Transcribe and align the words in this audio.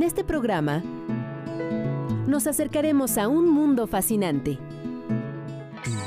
En 0.00 0.06
este 0.06 0.24
programa 0.24 0.82
nos 2.26 2.46
acercaremos 2.46 3.18
a 3.18 3.28
un 3.28 3.50
mundo 3.50 3.86
fascinante. 3.86 4.58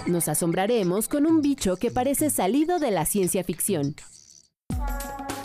Nos 0.07 0.27
asombraremos 0.27 1.07
con 1.07 1.27
un 1.27 1.41
bicho 1.41 1.75
que 1.75 1.91
parece 1.91 2.31
salido 2.31 2.79
de 2.79 2.89
la 2.89 3.05
ciencia 3.05 3.43
ficción. 3.43 3.93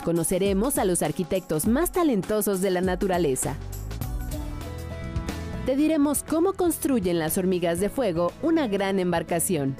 Conoceremos 0.03 0.79
a 0.79 0.85
los 0.85 1.03
arquitectos 1.03 1.67
más 1.67 1.91
talentosos 1.91 2.59
de 2.59 2.71
la 2.71 2.81
naturaleza. 2.81 3.55
Te 5.67 5.75
diremos 5.75 6.23
cómo 6.23 6.53
construyen 6.53 7.19
las 7.19 7.37
hormigas 7.37 7.79
de 7.79 7.89
fuego 7.89 8.31
una 8.41 8.67
gran 8.67 8.97
embarcación. 8.97 9.75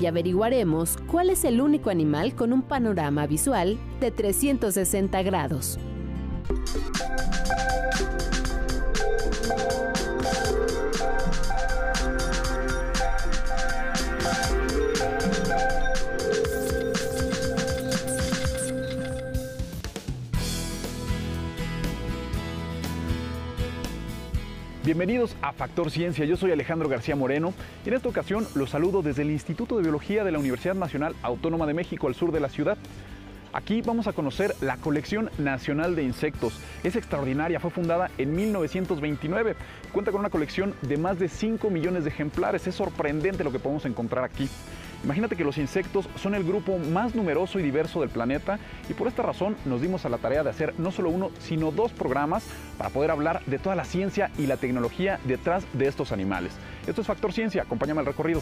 Y 0.00 0.06
averiguaremos 0.06 0.96
cuál 1.08 1.28
es 1.28 1.44
el 1.44 1.60
único 1.60 1.90
animal 1.90 2.34
con 2.34 2.54
un 2.54 2.62
panorama 2.62 3.26
visual 3.26 3.78
de 4.00 4.10
360 4.12 5.22
grados. 5.22 5.78
Bienvenidos 24.84 25.36
a 25.40 25.52
Factor 25.52 25.90
Ciencia, 25.90 26.24
yo 26.26 26.36
soy 26.36 26.50
Alejandro 26.50 26.88
García 26.88 27.16
Moreno 27.16 27.54
y 27.82 27.88
en 27.88 27.94
esta 27.94 28.08
ocasión 28.08 28.46
los 28.54 28.70
saludo 28.70 29.00
desde 29.00 29.22
el 29.22 29.30
Instituto 29.30 29.76
de 29.76 29.82
Biología 29.82 30.22
de 30.22 30.32
la 30.32 30.38
Universidad 30.38 30.74
Nacional 30.74 31.14
Autónoma 31.22 31.66
de 31.66 31.72
México 31.72 32.08
al 32.08 32.14
sur 32.14 32.30
de 32.30 32.40
la 32.40 32.48
ciudad. 32.48 32.76
Aquí 33.52 33.82
vamos 33.82 34.06
a 34.06 34.14
conocer 34.14 34.54
la 34.62 34.78
Colección 34.78 35.30
Nacional 35.36 35.94
de 35.94 36.02
Insectos. 36.02 36.58
Es 36.82 36.96
extraordinaria, 36.96 37.60
fue 37.60 37.70
fundada 37.70 38.10
en 38.16 38.34
1929. 38.34 39.56
Cuenta 39.92 40.10
con 40.10 40.20
una 40.20 40.30
colección 40.30 40.74
de 40.80 40.96
más 40.96 41.18
de 41.18 41.28
5 41.28 41.68
millones 41.68 42.04
de 42.04 42.10
ejemplares. 42.10 42.66
Es 42.66 42.74
sorprendente 42.74 43.44
lo 43.44 43.52
que 43.52 43.58
podemos 43.58 43.84
encontrar 43.84 44.24
aquí. 44.24 44.48
Imagínate 45.04 45.36
que 45.36 45.44
los 45.44 45.58
insectos 45.58 46.08
son 46.16 46.34
el 46.34 46.44
grupo 46.44 46.78
más 46.78 47.14
numeroso 47.14 47.58
y 47.58 47.62
diverso 47.62 48.00
del 48.00 48.08
planeta 48.08 48.58
y 48.88 48.94
por 48.94 49.08
esta 49.08 49.22
razón 49.22 49.56
nos 49.66 49.82
dimos 49.82 50.06
a 50.06 50.08
la 50.08 50.18
tarea 50.18 50.44
de 50.44 50.50
hacer 50.50 50.74
no 50.78 50.90
solo 50.90 51.10
uno, 51.10 51.30
sino 51.40 51.72
dos 51.72 51.92
programas 51.92 52.44
para 52.78 52.88
poder 52.88 53.10
hablar 53.10 53.42
de 53.46 53.58
toda 53.58 53.74
la 53.74 53.84
ciencia 53.84 54.30
y 54.38 54.46
la 54.46 54.56
tecnología 54.56 55.18
detrás 55.24 55.66
de 55.72 55.88
estos 55.88 56.12
animales. 56.12 56.52
Esto 56.86 57.00
es 57.00 57.06
Factor 57.06 57.32
Ciencia, 57.32 57.62
acompáñame 57.62 58.00
al 58.00 58.06
recorrido. 58.06 58.40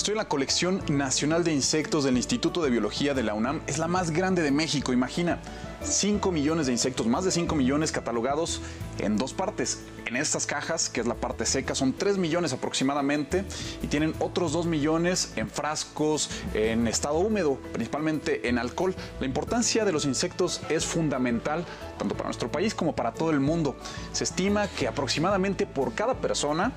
Estoy 0.00 0.12
en 0.12 0.18
la 0.18 0.28
colección 0.28 0.82
nacional 0.88 1.44
de 1.44 1.52
insectos 1.52 2.04
del 2.04 2.16
Instituto 2.16 2.62
de 2.62 2.70
Biología 2.70 3.12
de 3.12 3.22
la 3.22 3.34
UNAM. 3.34 3.60
Es 3.66 3.76
la 3.76 3.86
más 3.86 4.12
grande 4.12 4.40
de 4.40 4.50
México, 4.50 4.94
imagina. 4.94 5.40
5 5.82 6.32
millones 6.32 6.64
de 6.64 6.72
insectos, 6.72 7.06
más 7.06 7.26
de 7.26 7.30
5 7.30 7.54
millones 7.54 7.92
catalogados 7.92 8.62
en 8.98 9.18
dos 9.18 9.34
partes. 9.34 9.80
En 10.06 10.16
estas 10.16 10.46
cajas, 10.46 10.88
que 10.88 11.02
es 11.02 11.06
la 11.06 11.16
parte 11.16 11.44
seca, 11.44 11.74
son 11.74 11.92
3 11.92 12.16
millones 12.16 12.54
aproximadamente 12.54 13.44
y 13.82 13.88
tienen 13.88 14.14
otros 14.20 14.52
2 14.52 14.64
millones 14.64 15.34
en 15.36 15.50
frascos, 15.50 16.30
en 16.54 16.88
estado 16.88 17.18
húmedo, 17.18 17.58
principalmente 17.72 18.48
en 18.48 18.58
alcohol. 18.58 18.94
La 19.20 19.26
importancia 19.26 19.84
de 19.84 19.92
los 19.92 20.06
insectos 20.06 20.62
es 20.70 20.86
fundamental 20.86 21.66
tanto 21.98 22.14
para 22.14 22.28
nuestro 22.28 22.50
país 22.50 22.74
como 22.74 22.96
para 22.96 23.12
todo 23.12 23.30
el 23.30 23.40
mundo. 23.40 23.76
Se 24.12 24.24
estima 24.24 24.66
que 24.66 24.88
aproximadamente 24.88 25.66
por 25.66 25.92
cada 25.92 26.14
persona 26.14 26.72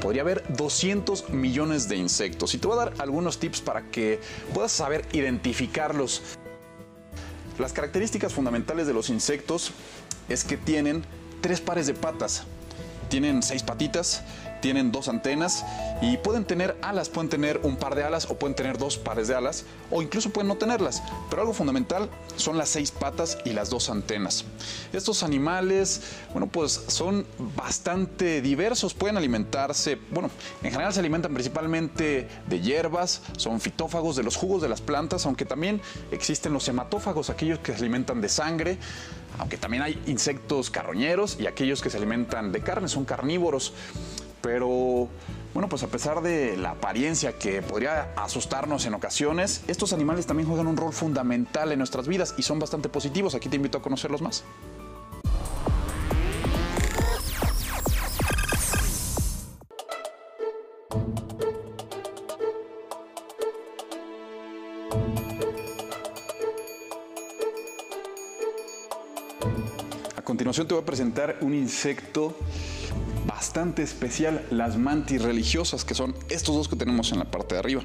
podría 0.00 0.22
haber 0.22 0.44
200 0.56 1.30
millones 1.30 1.88
de 1.88 1.96
insectos. 1.96 2.54
Y 2.54 2.58
te 2.58 2.66
voy 2.66 2.78
a 2.78 2.84
dar 2.84 2.94
algunos 2.98 3.38
tips 3.38 3.60
para 3.60 3.82
que 3.90 4.20
puedas 4.54 4.72
saber 4.72 5.04
identificarlos. 5.12 6.22
Las 7.58 7.72
características 7.72 8.32
fundamentales 8.32 8.86
de 8.86 8.94
los 8.94 9.10
insectos 9.10 9.72
es 10.28 10.44
que 10.44 10.56
tienen 10.56 11.04
tres 11.40 11.60
pares 11.60 11.86
de 11.86 11.94
patas. 11.94 12.44
Tienen 13.08 13.42
seis 13.42 13.62
patitas, 13.62 14.22
tienen 14.60 14.92
dos 14.92 15.08
antenas 15.08 15.64
y 16.00 16.16
pueden 16.18 16.44
tener 16.44 16.76
alas, 16.82 17.08
pueden 17.08 17.28
tener 17.28 17.60
un 17.62 17.76
par 17.76 17.94
de 17.94 18.04
alas 18.04 18.26
o 18.30 18.38
pueden 18.38 18.54
tener 18.54 18.78
dos 18.78 18.98
pares 18.98 19.28
de 19.28 19.34
alas 19.34 19.64
o 19.90 20.02
incluso 20.02 20.30
pueden 20.30 20.48
no 20.48 20.56
tenerlas. 20.56 21.02
Pero 21.30 21.42
algo 21.42 21.54
fundamental 21.54 22.08
son 22.36 22.58
las 22.58 22.68
seis 22.68 22.90
patas 22.90 23.38
y 23.44 23.52
las 23.52 23.70
dos 23.70 23.90
antenas. 23.90 24.44
Estos 24.92 25.22
animales, 25.22 26.02
bueno, 26.32 26.48
pues 26.48 26.84
son 26.88 27.26
bastante 27.56 28.40
diversos, 28.42 28.94
pueden 28.94 29.16
alimentarse, 29.16 29.98
bueno, 30.10 30.30
en 30.62 30.70
general 30.70 30.92
se 30.92 31.00
alimentan 31.00 31.32
principalmente 31.32 32.28
de 32.46 32.60
hierbas, 32.60 33.22
son 33.36 33.60
fitófagos 33.60 34.16
de 34.16 34.22
los 34.22 34.36
jugos 34.36 34.62
de 34.62 34.68
las 34.68 34.80
plantas, 34.80 35.26
aunque 35.26 35.44
también 35.44 35.80
existen 36.10 36.52
los 36.52 36.68
hematófagos, 36.68 37.30
aquellos 37.30 37.58
que 37.60 37.72
se 37.72 37.78
alimentan 37.78 38.20
de 38.20 38.28
sangre, 38.28 38.78
aunque 39.38 39.56
también 39.56 39.82
hay 39.82 40.00
insectos 40.06 40.70
carroñeros 40.70 41.38
y 41.40 41.46
aquellos 41.46 41.82
que 41.82 41.90
se 41.90 41.96
alimentan 41.96 42.52
de 42.52 42.60
carne, 42.60 42.88
son 42.88 43.04
carnívoros. 43.04 43.72
Pero 44.40 45.08
bueno, 45.54 45.68
pues 45.68 45.82
a 45.82 45.88
pesar 45.88 46.22
de 46.22 46.56
la 46.56 46.70
apariencia 46.70 47.38
que 47.38 47.62
podría 47.62 48.12
asustarnos 48.16 48.86
en 48.86 48.94
ocasiones, 48.94 49.62
estos 49.66 49.92
animales 49.92 50.26
también 50.26 50.48
juegan 50.48 50.66
un 50.66 50.76
rol 50.76 50.92
fundamental 50.92 51.72
en 51.72 51.78
nuestras 51.78 52.06
vidas 52.06 52.34
y 52.38 52.42
son 52.42 52.58
bastante 52.58 52.88
positivos. 52.88 53.34
Aquí 53.34 53.48
te 53.48 53.56
invito 53.56 53.78
a 53.78 53.82
conocerlos 53.82 54.22
más. 54.22 54.44
A 70.14 70.22
continuación 70.22 70.68
te 70.68 70.74
voy 70.74 70.82
a 70.82 70.86
presentar 70.86 71.38
un 71.40 71.54
insecto 71.54 72.36
bastante 73.38 73.84
especial, 73.84 74.44
las 74.50 74.76
mantis 74.76 75.22
religiosas, 75.22 75.84
que 75.84 75.94
son 75.94 76.12
estos 76.28 76.56
dos 76.56 76.66
que 76.66 76.74
tenemos 76.74 77.12
en 77.12 77.20
la 77.20 77.24
parte 77.24 77.54
de 77.54 77.60
arriba. 77.60 77.82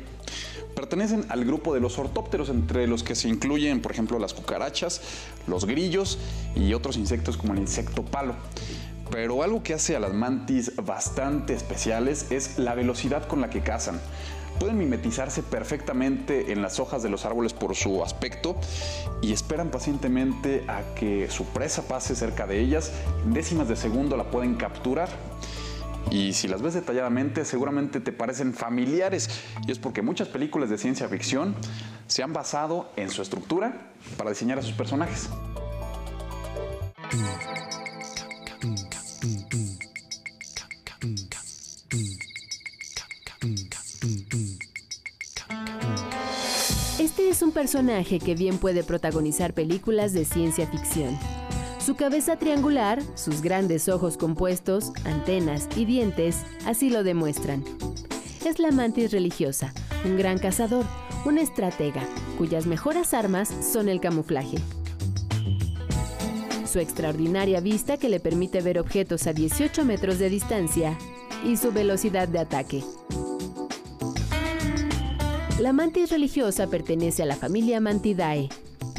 Pertenecen 0.75 1.27
al 1.29 1.45
grupo 1.45 1.75
de 1.75 1.79
los 1.79 1.99
ortópteros, 1.99 2.49
entre 2.49 2.87
los 2.87 3.03
que 3.03 3.13
se 3.13 3.29
incluyen, 3.29 3.79
por 3.79 3.91
ejemplo, 3.91 4.17
las 4.17 4.33
cucarachas, 4.33 5.01
los 5.45 5.65
grillos 5.65 6.17
y 6.55 6.73
otros 6.73 6.97
insectos 6.97 7.37
como 7.37 7.53
el 7.53 7.59
insecto 7.59 8.03
palo. 8.03 8.33
Pero 9.11 9.43
algo 9.43 9.61
que 9.61 9.75
hace 9.75 9.95
a 9.95 9.99
las 9.99 10.15
mantis 10.15 10.71
bastante 10.75 11.53
especiales 11.53 12.31
es 12.31 12.57
la 12.57 12.73
velocidad 12.73 13.27
con 13.27 13.39
la 13.39 13.51
que 13.51 13.61
cazan. 13.61 14.01
Pueden 14.63 14.77
mimetizarse 14.77 15.43
perfectamente 15.43 16.53
en 16.53 16.61
las 16.61 16.79
hojas 16.79 17.03
de 17.03 17.09
los 17.09 17.25
árboles 17.25 17.51
por 17.51 17.75
su 17.75 18.01
aspecto 18.01 18.55
y 19.21 19.33
esperan 19.33 19.71
pacientemente 19.71 20.63
a 20.69 20.95
que 20.95 21.29
su 21.29 21.43
presa 21.43 21.85
pase 21.85 22.15
cerca 22.15 22.47
de 22.47 22.61
ellas. 22.61 22.93
Décimas 23.25 23.67
de 23.67 23.75
segundo 23.75 24.15
la 24.15 24.31
pueden 24.31 24.55
capturar. 24.55 25.09
Y 26.11 26.31
si 26.31 26.47
las 26.47 26.61
ves 26.61 26.75
detalladamente, 26.75 27.43
seguramente 27.43 27.99
te 27.99 28.13
parecen 28.13 28.53
familiares. 28.53 29.29
Y 29.67 29.71
es 29.73 29.79
porque 29.79 30.01
muchas 30.01 30.29
películas 30.29 30.69
de 30.69 30.77
ciencia 30.77 31.09
ficción 31.09 31.55
se 32.07 32.23
han 32.23 32.31
basado 32.31 32.89
en 32.95 33.09
su 33.09 33.21
estructura 33.21 33.91
para 34.15 34.29
diseñar 34.29 34.59
a 34.59 34.61
sus 34.61 34.75
personajes. 34.75 35.29
Personaje 47.53 48.19
que 48.19 48.35
bien 48.35 48.57
puede 48.57 48.83
protagonizar 48.83 49.53
películas 49.53 50.11
de 50.13 50.25
ciencia 50.25 50.67
ficción. 50.67 51.17
Su 51.79 51.95
cabeza 51.95 52.37
triangular, 52.37 53.01
sus 53.15 53.41
grandes 53.41 53.87
ojos 53.89 54.17
compuestos, 54.17 54.91
antenas 55.05 55.67
y 55.75 55.85
dientes 55.85 56.43
así 56.65 56.89
lo 56.89 57.03
demuestran. 57.03 57.63
Es 58.45 58.59
la 58.59 58.71
mantis 58.71 59.11
religiosa, 59.11 59.73
un 60.05 60.17
gran 60.17 60.39
cazador, 60.39 60.85
una 61.25 61.41
estratega, 61.41 62.03
cuyas 62.37 62.65
mejores 62.65 63.13
armas 63.13 63.49
son 63.49 63.87
el 63.87 64.01
camuflaje. 64.01 64.57
Su 66.65 66.79
extraordinaria 66.79 67.59
vista 67.59 67.97
que 67.97 68.09
le 68.09 68.19
permite 68.19 68.61
ver 68.61 68.79
objetos 68.79 69.27
a 69.27 69.33
18 69.33 69.85
metros 69.85 70.19
de 70.19 70.29
distancia 70.29 70.97
y 71.45 71.57
su 71.57 71.71
velocidad 71.71 72.27
de 72.27 72.39
ataque. 72.39 72.83
La 75.63 75.71
mantis 75.71 76.09
religiosa 76.09 76.67
pertenece 76.67 77.23
a 77.23 77.25
la 77.25 77.37
familia 77.37 77.79
Mantidae. 77.79 78.49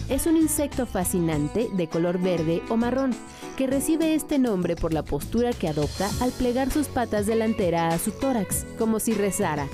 es 0.08 0.24
un 0.24 0.38
insecto 0.38 0.86
fascinante 0.86 1.68
de 1.74 1.88
color 1.88 2.18
verde 2.18 2.62
o 2.70 2.78
marrón, 2.78 3.14
que 3.58 3.66
recibe 3.66 4.14
este 4.14 4.38
nombre 4.38 4.74
por 4.74 4.94
la 4.94 5.02
postura 5.02 5.52
que 5.52 5.68
adopta 5.68 6.08
al 6.22 6.30
plegar 6.30 6.70
sus 6.70 6.86
patas 6.86 7.26
delantera 7.26 7.88
a 7.88 7.98
su 7.98 8.12
tórax, 8.12 8.64
como 8.78 8.98
si 8.98 9.12
rezara. 9.12 9.68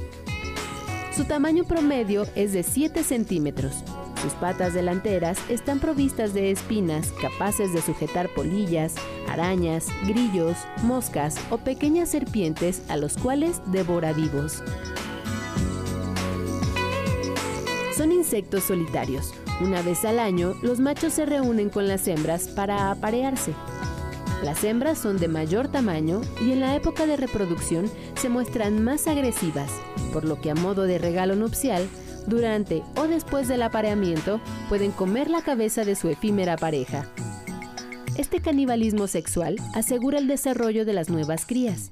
Su 1.17 1.27
tamaño 1.27 1.63
promedio 1.63 2.27
es 2.35 2.53
de 2.53 2.65
7 2.65 3.05
centímetros. 3.05 3.85
Sus 4.21 4.33
patas 4.33 4.75
delanteras 4.75 5.39
están 5.49 5.79
provistas 5.79 6.35
de 6.35 6.51
espinas 6.51 7.13
capaces 7.23 7.73
de 7.73 7.83
sujetar 7.83 8.29
polillas, 8.35 8.97
arañas, 9.29 9.87
grillos, 10.09 10.57
moscas 10.83 11.37
o 11.51 11.59
pequeñas 11.59 12.09
serpientes 12.09 12.83
a 12.89 12.97
los 12.97 13.17
cuales 13.17 13.63
devora 13.67 14.13
vivos. 14.13 14.61
Son 18.01 18.13
insectos 18.13 18.65
solitarios. 18.65 19.35
Una 19.61 19.83
vez 19.83 20.07
al 20.07 20.21
año, 20.21 20.55
los 20.63 20.81
machos 20.81 21.13
se 21.13 21.27
reúnen 21.27 21.69
con 21.69 21.87
las 21.87 22.09
hembras 22.09 22.49
para 22.49 22.91
aparearse. 22.91 23.53
Las 24.43 24.65
hembras 24.65 24.97
son 24.97 25.19
de 25.19 25.29
mayor 25.29 25.69
tamaño 25.69 26.23
y 26.41 26.53
en 26.53 26.61
la 26.61 26.75
época 26.75 27.05
de 27.05 27.19
reproducción 27.19 27.91
se 28.15 28.31
muestran 28.31 28.83
más 28.83 29.07
agresivas, 29.07 29.71
por 30.15 30.25
lo 30.25 30.41
que 30.41 30.51
a 30.51 30.55
modo 30.55 30.85
de 30.85 30.97
regalo 30.97 31.37
nupcial, 31.37 31.87
durante 32.27 32.83
o 32.97 33.07
después 33.07 33.49
del 33.49 33.61
apareamiento 33.61 34.41
pueden 34.71 34.93
comer 34.93 35.29
la 35.29 35.43
cabeza 35.43 35.85
de 35.85 35.95
su 35.95 36.09
efímera 36.09 36.57
pareja. 36.57 37.07
Este 38.17 38.41
canibalismo 38.41 39.09
sexual 39.09 39.57
asegura 39.75 40.19
el 40.19 40.27
desarrollo 40.27 40.87
de 40.87 40.95
las 40.95 41.11
nuevas 41.11 41.45
crías. 41.45 41.91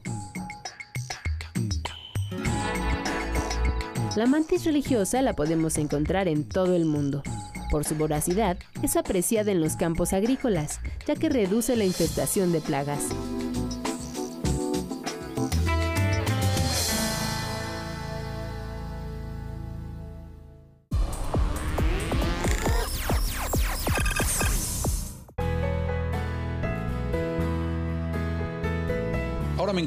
La 4.17 4.27
mantis 4.27 4.65
religiosa 4.65 5.23
la 5.23 5.35
podemos 5.35 5.77
encontrar 5.79 6.29
en 6.29 6.49
todo 6.49 6.75
el 6.75 6.85
mundo. 6.85 7.23
Por 7.71 7.85
su 7.85 7.95
voracidad, 7.95 8.57
es 8.83 8.97
apreciada 8.97 9.53
en 9.53 9.61
los 9.61 9.77
campos 9.77 10.13
agrícolas, 10.13 10.81
ya 11.07 11.15
que 11.15 11.29
reduce 11.29 11.77
la 11.77 11.85
infestación 11.85 12.51
de 12.53 12.61
plagas. 12.61 13.05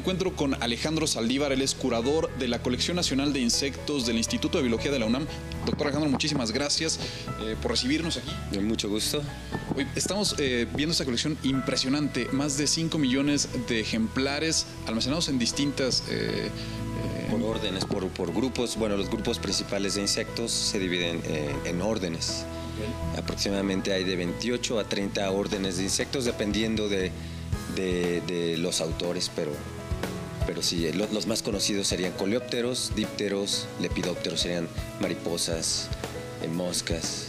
Encuentro 0.02 0.34
con 0.34 0.60
Alejandro 0.60 1.06
Saldívar, 1.06 1.52
él 1.52 1.62
es 1.62 1.76
curador 1.76 2.28
de 2.36 2.48
la 2.48 2.60
Colección 2.60 2.96
Nacional 2.96 3.32
de 3.32 3.38
Insectos 3.38 4.04
del 4.04 4.16
Instituto 4.16 4.58
de 4.58 4.64
Biología 4.64 4.90
de 4.90 4.98
la 4.98 5.06
UNAM. 5.06 5.28
Doctor 5.64 5.86
Alejandro, 5.86 6.10
muchísimas 6.10 6.50
gracias 6.50 6.98
eh, 7.40 7.54
por 7.62 7.70
recibirnos 7.70 8.16
aquí. 8.16 8.32
De 8.50 8.58
mucho 8.58 8.88
gusto. 8.88 9.22
Hoy 9.76 9.86
estamos 9.94 10.34
eh, 10.38 10.66
viendo 10.74 10.90
esta 10.90 11.04
colección 11.04 11.38
impresionante, 11.44 12.26
más 12.32 12.58
de 12.58 12.66
5 12.66 12.98
millones 12.98 13.48
de 13.68 13.78
ejemplares 13.78 14.66
almacenados 14.88 15.28
en 15.28 15.38
distintas... 15.38 16.02
Eh, 16.10 16.50
por 17.30 17.42
órdenes, 17.44 17.84
por, 17.84 18.06
por, 18.08 18.34
grupos. 18.34 18.76
Bueno, 18.76 18.96
los 18.96 19.08
grupos 19.08 19.38
principales 19.38 19.94
de 19.94 20.02
insectos 20.02 20.50
se 20.50 20.78
dividen 20.78 21.22
en 21.64 21.80
órdenes. 21.80 22.44
Aproximadamente 23.16 23.94
hay 23.94 24.04
de 24.04 24.16
28 24.16 24.78
a 24.78 24.84
30 24.84 25.30
órdenes 25.30 25.78
de 25.78 25.84
insectos, 25.84 26.26
dependiendo 26.26 26.90
de 26.90 27.10
de, 27.74 28.56
los 28.58 28.80
autores, 28.80 29.30
pero, 29.34 29.52
pero 30.46 30.62
sí, 30.62 30.90
los, 30.92 31.26
más 31.26 31.42
conocidos 31.42 31.86
serían 31.86 32.12
coleópteros, 32.12 32.92
dípteros, 32.94 33.66
lepidópteros 33.80 34.40
serían 34.40 34.68
mariposas, 35.00 35.88
eh, 36.42 36.48
moscas. 36.48 37.28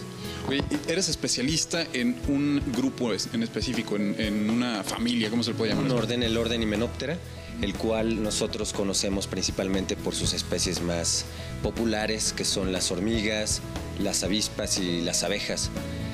eres 0.87 1.09
especialista 1.09 1.85
en 1.93 2.17
un 2.27 2.61
grupo 2.75 3.11
en 3.13 3.43
específico, 3.43 3.95
en, 3.95 4.49
una 4.49 4.83
familia, 4.83 5.29
¿cómo 5.29 5.43
se 5.43 5.51
le 5.51 5.57
puede 5.57 5.71
llamar? 5.73 5.85
Un 5.85 5.97
orden, 5.97 6.23
el 6.23 6.37
orden 6.37 6.61
Hymenoptera, 6.61 7.17
el 7.61 7.73
cual 7.75 8.21
nosotros 8.23 8.73
conocemos 8.73 9.27
principalmente 9.27 9.95
por 9.95 10.15
sus 10.15 10.33
especies 10.33 10.81
más 10.81 11.25
populares, 11.61 12.33
que 12.33 12.45
son 12.45 12.71
las 12.71 12.91
hormigas, 12.91 13.61
las 13.99 14.23
avispas 14.23 14.77
y 14.79 15.01
las 15.01 15.23
abejas. 15.23 15.69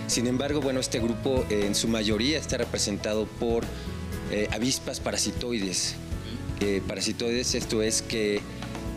Sin 0.07 0.27
embargo, 0.27 0.59
bueno, 0.59 0.79
este 0.79 0.99
grupo 0.99 1.45
en 1.49 1.75
su 1.75 1.87
mayoría 1.87 2.39
está 2.39 2.57
representado 2.57 3.25
por 3.25 3.63
eh, 4.31 4.47
avispas 4.51 4.99
parasitoides. 4.99 5.95
Parasitoides, 6.87 7.55
esto 7.55 7.81
es 7.81 8.01
que 8.01 8.41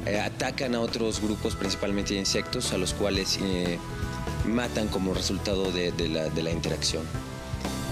eh, 0.06 0.18
atacan 0.18 0.74
a 0.74 0.80
otros 0.80 1.20
grupos, 1.20 1.54
principalmente 1.54 2.14
de 2.14 2.20
insectos, 2.20 2.72
a 2.72 2.78
los 2.78 2.92
cuales 2.92 3.38
eh, 3.40 3.78
matan 4.46 4.88
como 4.88 5.14
resultado 5.14 5.70
de, 5.70 5.92
la, 6.08 6.50
interacción. 6.50 7.04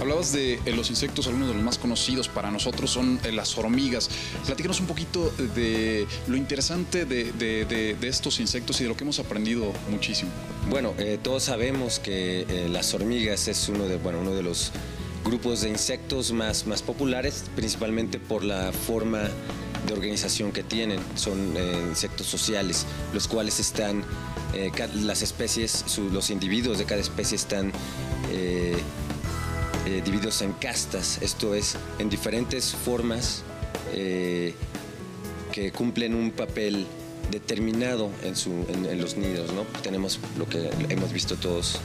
Hablabas 0.01 0.33
de 0.33 0.59
los 0.75 0.91
insectos, 0.91 1.27
algunos 1.27 1.49
de 1.49 1.55
los 1.55 1.63
más 1.63 1.79
conocidos 1.79 2.27
para 2.29 2.51
nosotros 2.51 2.91
son 2.91 3.21
las 3.33 3.57
hormigas. 3.57 4.11
Platícanos 4.45 4.81
un 4.81 4.87
poquito 4.87 5.31
de 5.55 6.07
lo 6.27 6.37
interesante 6.37 7.05
de, 7.05 7.97
estos 8.03 8.41
insectos 8.41 8.81
y 8.81 8.85
de 8.85 8.89
lo 8.89 8.97
que 8.97 9.05
hemos 9.05 9.19
aprendido 9.21 9.73
muchísimo. 9.91 10.31
Bueno, 10.69 10.95
todos 11.23 11.45
sabemos 11.45 12.01
que 12.01 12.67
las 12.71 12.93
hormigas 12.95 13.47
es 13.47 13.69
uno 13.69 13.85
de, 13.85 13.99
bueno, 13.99 14.21
uno 14.21 14.33
de 14.33 14.43
los 14.43 14.73
grupos 15.25 15.63
de 15.63 15.69
insectos 15.69 16.33
más, 16.33 16.67
más 16.67 16.83
populares, 16.83 17.45
principalmente 17.55 18.19
por 18.19 18.45
la 18.45 18.73
forma 18.73 19.29
de 19.87 19.93
organización 19.93 20.53
que 20.53 20.63
tienen. 20.63 21.01
Son 21.15 21.55
eh, 21.57 21.87
insectos 21.89 22.27
sociales, 22.27 22.87
los 23.13 23.29
cuales 23.29 23.61
están, 23.61 24.03
eh, 24.55 24.71
las 24.95 25.23
especies, 25.23 25.85
los 26.13 26.31
individuos 26.31 26.79
de 26.79 26.85
cada 26.85 27.01
especie 27.01 27.37
están 27.37 27.73
eh, 28.31 28.77
divididos 30.05 30.43
en 30.43 30.53
castas, 30.53 31.19
esto 31.21 31.55
es, 31.55 31.77
en 31.99 32.09
diferentes 32.09 32.75
formas 32.75 33.43
que 33.93 35.73
cumplen 35.73 36.15
un 36.15 36.31
papel 36.31 36.87
determinado 37.33 38.09
en, 38.23 38.37
su, 38.37 38.53
en 38.69 39.01
los 39.01 39.17
nidos. 39.17 39.53
¿no? 39.53 39.65
Tenemos 39.83 40.21
lo 40.39 40.49
que 40.49 40.71
hemos 40.91 41.13
visto 41.13 41.35
todos 41.35 41.81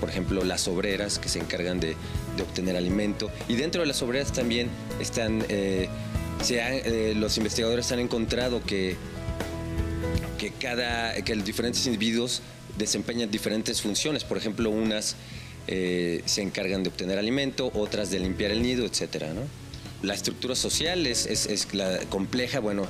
por 0.00 0.10
ejemplo, 0.10 0.44
las 0.44 0.68
obreras 0.68 1.18
que 1.18 1.28
se 1.28 1.38
encargan 1.38 1.80
de, 1.80 1.96
obtener 2.40 2.76
alimento. 2.76 3.30
Y 3.48 3.56
dentro 3.56 3.80
de 3.80 3.86
las 3.86 4.02
obreras 4.02 4.32
también 4.32 4.68
están, 5.00 5.44
eh, 5.48 5.88
eh, 6.50 7.14
los 7.16 7.36
investigadores 7.38 7.90
han 7.92 7.98
encontrado 7.98 8.62
que, 8.62 8.96
que, 10.38 10.50
cada, 10.50 11.14
que 11.22 11.34
los 11.34 11.44
diferentes 11.44 11.86
individuos 11.86 12.42
desempeñan 12.76 13.30
diferentes 13.30 13.80
funciones. 13.80 14.24
Por 14.24 14.36
ejemplo, 14.36 14.70
unas 14.70 15.16
eh, 15.66 16.22
se 16.26 16.42
encargan 16.42 16.82
de 16.82 16.90
obtener 16.90 17.18
alimento, 17.18 17.70
otras 17.74 18.10
de 18.10 18.20
limpiar 18.20 18.50
el 18.50 18.62
nido, 18.62 18.84
etc. 18.84 19.24
La 20.02 20.14
estructura 20.14 20.54
social 20.54 21.06
es, 21.06 21.26
es, 21.26 21.72
la 21.72 21.98
compleja, 22.10 22.60
bueno, 22.60 22.86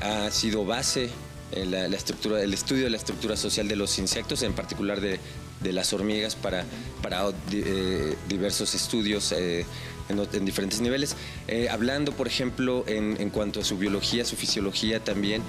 ha 0.00 0.30
sido 0.30 0.64
base 0.64 1.08
la, 1.56 1.86
estructura, 1.96 2.42
el 2.42 2.54
estudio 2.54 2.84
de 2.84 2.90
la 2.90 2.96
estructura 2.96 3.36
social 3.36 3.68
de 3.68 3.76
los 3.76 3.98
insectos, 3.98 4.42
en 4.42 4.52
particular 4.54 5.00
de, 5.00 5.18
de 5.62 5.72
las 5.72 5.92
hormigas 5.92 6.34
para, 6.34 6.64
para 7.02 7.28
eh, 7.52 8.14
diversos 8.28 8.74
estudios 8.74 9.32
eh, 9.32 9.64
en, 10.08 10.44
diferentes 10.44 10.80
niveles. 10.80 11.16
Eh, 11.48 11.68
hablando, 11.70 12.12
por 12.12 12.26
ejemplo, 12.26 12.84
en, 12.86 13.16
en, 13.20 13.30
cuanto 13.30 13.60
a 13.60 13.64
su 13.64 13.78
biología, 13.78 14.24
su 14.24 14.36
fisiología 14.36 15.00
también, 15.00 15.42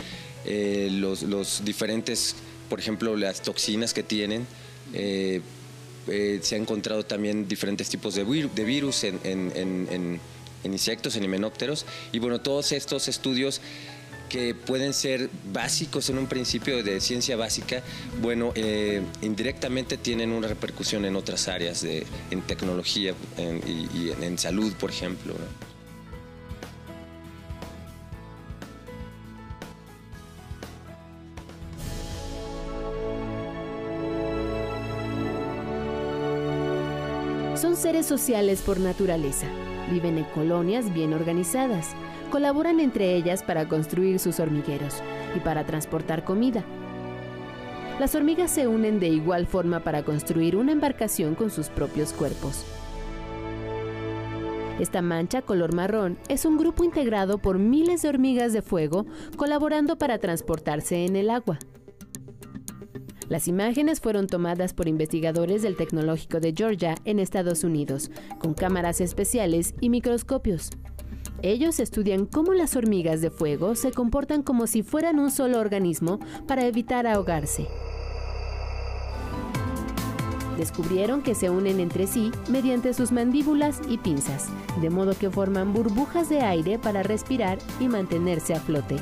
los, 0.46 1.24
los, 1.24 1.64
diferentes, 1.64 2.36
por 2.70 2.80
ejemplo, 2.80 3.16
las 3.16 3.42
toxinas 3.42 3.94
que 3.94 4.04
tienen. 4.04 4.46
se 4.92 5.42
han 6.56 6.62
encontrado 6.62 7.06
también 7.06 7.48
diferentes 7.48 7.90
tipos 7.90 8.16
de, 8.16 8.24
de 8.24 8.64
virus 8.64 9.04
en, 9.06 9.20
en, 9.24 10.20
insectos, 10.64 11.16
en 11.16 11.24
himenópteros. 11.24 11.86
Y 12.12 12.20
bueno, 12.20 12.42
todos 12.42 12.72
estos 12.72 13.08
estudios 13.08 13.62
que 14.30 14.56
pueden 14.56 14.94
ser 14.94 15.30
básicos 15.52 16.10
en 16.10 16.18
un 16.18 16.28
principio 16.28 16.84
de 16.84 17.00
ciencia 17.02 17.36
básica, 17.36 17.82
bueno, 18.22 18.52
eh, 18.56 19.02
indirectamente 19.22 19.98
tienen 19.98 20.32
una 20.32 20.48
repercusión 20.48 21.06
en 21.06 21.16
otras 21.16 21.48
áreas, 21.48 21.82
de, 21.82 22.06
en 22.32 22.42
tecnología 22.42 23.14
y, 23.38 24.12
en, 24.22 24.38
salud, 24.38 24.74
por 24.74 24.90
ejemplo. 24.90 25.36
Son 37.56 37.78
seres 37.78 38.06
sociales 38.06 38.62
por 38.62 38.80
naturaleza. 38.80 39.48
Viven 39.94 40.18
en 40.18 40.24
colonias 40.24 40.92
bien 40.92 41.14
organizadas 41.14 41.92
colaboran 42.32 42.80
entre 42.80 43.16
ellas 43.16 43.44
para 43.44 43.68
construir 43.68 44.18
sus 44.18 44.40
hormigueros 44.40 45.04
y 45.38 45.40
para 45.40 45.66
transportar 45.66 46.24
comida. 46.24 46.64
Las 48.00 48.16
hormigas 48.16 48.50
se 48.50 48.68
unen 48.68 49.00
de 49.00 49.10
igual 49.10 49.46
forma 49.46 49.82
para 49.82 50.02
construir 50.02 50.56
una 50.56 50.72
embarcación 50.72 51.36
con 51.36 51.52
sus 51.52 51.70
propios 51.70 52.12
cuerpos. 52.12 52.66
Esta 54.80 55.04
mancha 55.04 55.44
color 55.44 55.76
marrón 55.76 56.18
es 56.28 56.46
un 56.46 56.58
grupo 56.58 56.84
integrado 56.84 57.38
por 57.38 57.60
miles 57.60 58.02
de 58.02 58.10
hormigas 58.10 58.52
de 58.52 58.64
fuego 58.64 59.06
colaborando 59.38 60.00
para 60.00 60.18
transportarse 60.18 61.06
en 61.06 61.16
el 61.16 61.30
agua. 61.30 61.60
Las 63.30 63.48
imágenes 63.48 64.02
fueron 64.02 64.28
tomadas 64.28 64.74
por 64.74 64.88
investigadores 64.88 65.62
del 65.62 65.76
Tecnológico 65.78 66.40
de 66.40 66.54
Georgia 66.56 66.96
en 67.06 67.20
Estados 67.20 67.64
Unidos, 67.64 68.12
con 68.40 68.54
cámaras 68.54 69.02
especiales 69.02 69.74
y 69.80 69.90
microscopios. 69.90 70.70
Ellos 71.42 71.80
estudian 71.80 72.26
cómo 72.26 72.54
las 72.54 72.76
hormigas 72.76 73.22
de 73.22 73.30
fuego 73.30 73.76
se 73.76 73.92
comportan 73.92 74.44
como 74.44 74.68
si 74.68 74.84
fueran 74.84 75.20
un 75.20 75.32
solo 75.32 75.60
organismo 75.60 76.20
para 76.48 76.66
evitar 76.66 77.08
ahogarse. 77.08 77.68
Descubrieron 80.58 81.24
que 81.24 81.36
se 81.36 81.50
unen 81.50 81.80
entre 81.80 82.08
sí 82.08 82.32
mediante 82.50 82.94
sus 82.94 83.12
mandíbulas 83.12 83.82
y 83.90 83.98
pinzas, 83.98 84.50
de 84.82 84.90
modo 84.90 85.18
que 85.18 85.30
forman 85.30 85.74
burbujas 85.74 86.30
de 86.30 86.42
aire 86.42 86.78
para 86.78 87.04
respirar 87.04 87.58
y 87.80 87.88
mantenerse 87.88 88.54
a 88.54 88.60
flote. 88.60 88.96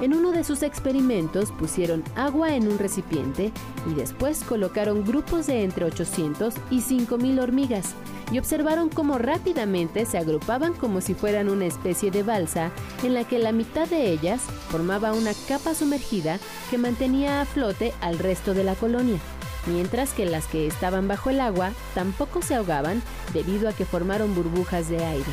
En 0.00 0.14
uno 0.14 0.32
de 0.32 0.44
sus 0.44 0.62
experimentos 0.62 1.52
pusieron 1.52 2.02
agua 2.16 2.54
en 2.54 2.68
un 2.68 2.78
recipiente 2.78 3.52
y 3.90 3.94
después 3.94 4.42
colocaron 4.44 5.04
grupos 5.04 5.46
de 5.46 5.62
entre 5.62 5.84
800 5.84 6.54
y 6.70 6.80
5.000 6.80 7.42
hormigas 7.42 7.94
y 8.32 8.38
observaron 8.38 8.88
cómo 8.88 9.18
rápidamente 9.18 10.06
se 10.06 10.16
agrupaban 10.16 10.72
como 10.72 11.02
si 11.02 11.12
fueran 11.12 11.50
una 11.50 11.66
especie 11.66 12.10
de 12.10 12.22
balsa 12.22 12.70
en 13.02 13.12
la 13.12 13.24
que 13.24 13.38
la 13.38 13.52
mitad 13.52 13.88
de 13.88 14.10
ellas 14.10 14.40
formaba 14.70 15.12
una 15.12 15.32
capa 15.48 15.74
sumergida 15.74 16.38
que 16.70 16.78
mantenía 16.78 17.42
a 17.42 17.44
flote 17.44 17.92
al 18.00 18.18
resto 18.18 18.54
de 18.54 18.64
la 18.64 18.76
colonia, 18.76 19.18
mientras 19.66 20.14
que 20.14 20.24
las 20.24 20.46
que 20.46 20.66
estaban 20.66 21.08
bajo 21.08 21.28
el 21.28 21.40
agua 21.40 21.72
tampoco 21.94 22.40
se 22.40 22.54
ahogaban 22.54 23.02
debido 23.34 23.68
a 23.68 23.74
que 23.74 23.84
formaron 23.84 24.34
burbujas 24.34 24.88
de 24.88 25.04
aire. 25.04 25.30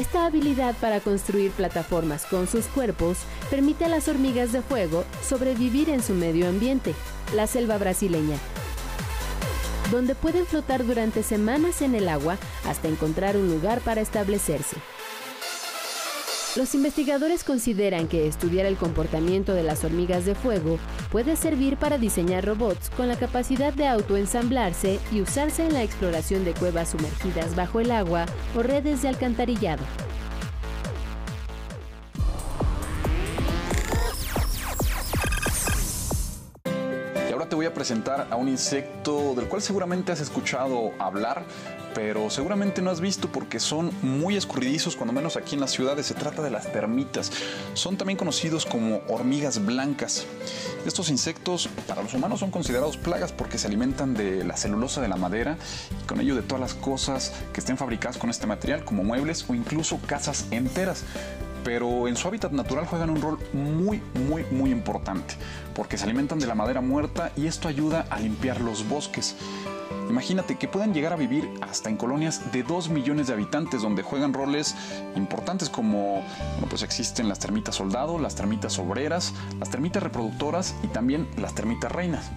Esta 0.00 0.24
habilidad 0.24 0.74
para 0.80 1.00
construir 1.00 1.50
plataformas 1.50 2.24
con 2.24 2.48
sus 2.48 2.64
cuerpos 2.68 3.18
permite 3.50 3.84
a 3.84 3.88
las 3.88 4.08
hormigas 4.08 4.50
de 4.50 4.62
fuego 4.62 5.04
sobrevivir 5.22 5.90
en 5.90 6.02
su 6.02 6.14
medio 6.14 6.48
ambiente, 6.48 6.94
la 7.34 7.46
selva 7.46 7.76
brasileña, 7.76 8.38
donde 9.90 10.14
pueden 10.14 10.46
flotar 10.46 10.86
durante 10.86 11.22
semanas 11.22 11.82
en 11.82 11.94
el 11.94 12.08
agua 12.08 12.38
hasta 12.66 12.88
encontrar 12.88 13.36
un 13.36 13.50
lugar 13.50 13.82
para 13.82 14.00
establecerse. 14.00 14.78
Los 16.56 16.74
investigadores 16.74 17.44
consideran 17.44 18.08
que 18.08 18.26
estudiar 18.26 18.66
el 18.66 18.76
comportamiento 18.76 19.54
de 19.54 19.62
las 19.62 19.84
hormigas 19.84 20.24
de 20.24 20.34
fuego 20.34 20.80
puede 21.12 21.36
servir 21.36 21.76
para 21.76 21.96
diseñar 21.96 22.44
robots 22.44 22.90
con 22.90 23.06
la 23.06 23.16
capacidad 23.16 23.72
de 23.72 23.86
autoensamblarse 23.86 24.98
y 25.12 25.20
usarse 25.20 25.64
en 25.64 25.74
la 25.74 25.84
exploración 25.84 26.44
de 26.44 26.52
cuevas 26.54 26.88
sumergidas 26.88 27.54
bajo 27.54 27.78
el 27.78 27.92
agua 27.92 28.26
o 28.56 28.64
redes 28.64 29.00
de 29.00 29.08
alcantarillado. 29.08 29.84
Y 37.28 37.32
ahora 37.32 37.48
te 37.48 37.54
voy 37.54 37.66
a 37.66 37.72
presentar 37.72 38.26
a 38.28 38.34
un 38.34 38.48
insecto 38.48 39.36
del 39.36 39.46
cual 39.46 39.62
seguramente 39.62 40.10
has 40.10 40.20
escuchado 40.20 40.90
hablar, 40.98 41.44
pero 41.94 42.30
seguramente 42.30 42.82
no 42.82 42.90
has 42.90 43.00
visto 43.00 43.28
porque 43.30 43.60
son 43.60 43.90
muy 44.02 44.36
escurridizos, 44.36 44.96
cuando 44.96 45.12
menos 45.12 45.36
aquí 45.36 45.54
en 45.54 45.60
las 45.60 45.70
ciudades. 45.70 46.06
Se 46.06 46.14
trata 46.14 46.42
de 46.42 46.50
las 46.50 46.72
termitas. 46.72 47.32
Son 47.74 47.96
también 47.96 48.16
conocidos 48.16 48.66
como 48.66 49.00
hormigas 49.08 49.64
blancas. 49.64 50.26
Estos 50.86 51.10
insectos 51.10 51.68
para 51.86 52.02
los 52.02 52.14
humanos 52.14 52.40
son 52.40 52.50
considerados 52.50 52.96
plagas 52.96 53.32
porque 53.32 53.58
se 53.58 53.66
alimentan 53.66 54.14
de 54.14 54.44
la 54.44 54.56
celulosa 54.56 55.00
de 55.00 55.08
la 55.08 55.16
madera 55.16 55.58
y 56.02 56.06
con 56.06 56.20
ello 56.20 56.34
de 56.34 56.42
todas 56.42 56.60
las 56.60 56.74
cosas 56.74 57.32
que 57.52 57.60
estén 57.60 57.76
fabricadas 57.76 58.18
con 58.18 58.30
este 58.30 58.46
material, 58.46 58.84
como 58.84 59.04
muebles 59.04 59.44
o 59.48 59.54
incluso 59.54 59.98
casas 60.06 60.46
enteras 60.50 61.04
pero 61.64 62.08
en 62.08 62.16
su 62.16 62.28
hábitat 62.28 62.52
natural 62.52 62.86
juegan 62.86 63.10
un 63.10 63.20
rol 63.20 63.38
muy, 63.52 64.02
muy, 64.28 64.44
muy 64.50 64.70
importante, 64.70 65.34
porque 65.74 65.98
se 65.98 66.04
alimentan 66.04 66.38
de 66.38 66.46
la 66.46 66.54
madera 66.54 66.80
muerta 66.80 67.32
y 67.36 67.46
esto 67.46 67.68
ayuda 67.68 68.06
a 68.10 68.18
limpiar 68.18 68.60
los 68.60 68.88
bosques. 68.88 69.36
Imagínate 70.10 70.58
que 70.58 70.66
puedan 70.66 70.92
llegar 70.92 71.12
a 71.12 71.16
vivir 71.16 71.48
hasta 71.60 71.88
en 71.88 71.96
colonias 71.96 72.50
de 72.50 72.64
2 72.64 72.88
millones 72.88 73.28
de 73.28 73.32
habitantes 73.32 73.82
donde 73.82 74.02
juegan 74.02 74.32
roles 74.34 74.74
importantes 75.14 75.70
como, 75.70 76.24
bueno, 76.54 76.66
pues 76.68 76.82
existen 76.82 77.28
las 77.28 77.38
termitas 77.38 77.76
soldado, 77.76 78.18
las 78.18 78.34
termitas 78.34 78.80
obreras, 78.80 79.32
las 79.60 79.70
termitas 79.70 80.02
reproductoras 80.02 80.74
y 80.82 80.88
también 80.88 81.28
las 81.36 81.54
termitas 81.54 81.92
reinas. 81.92 82.28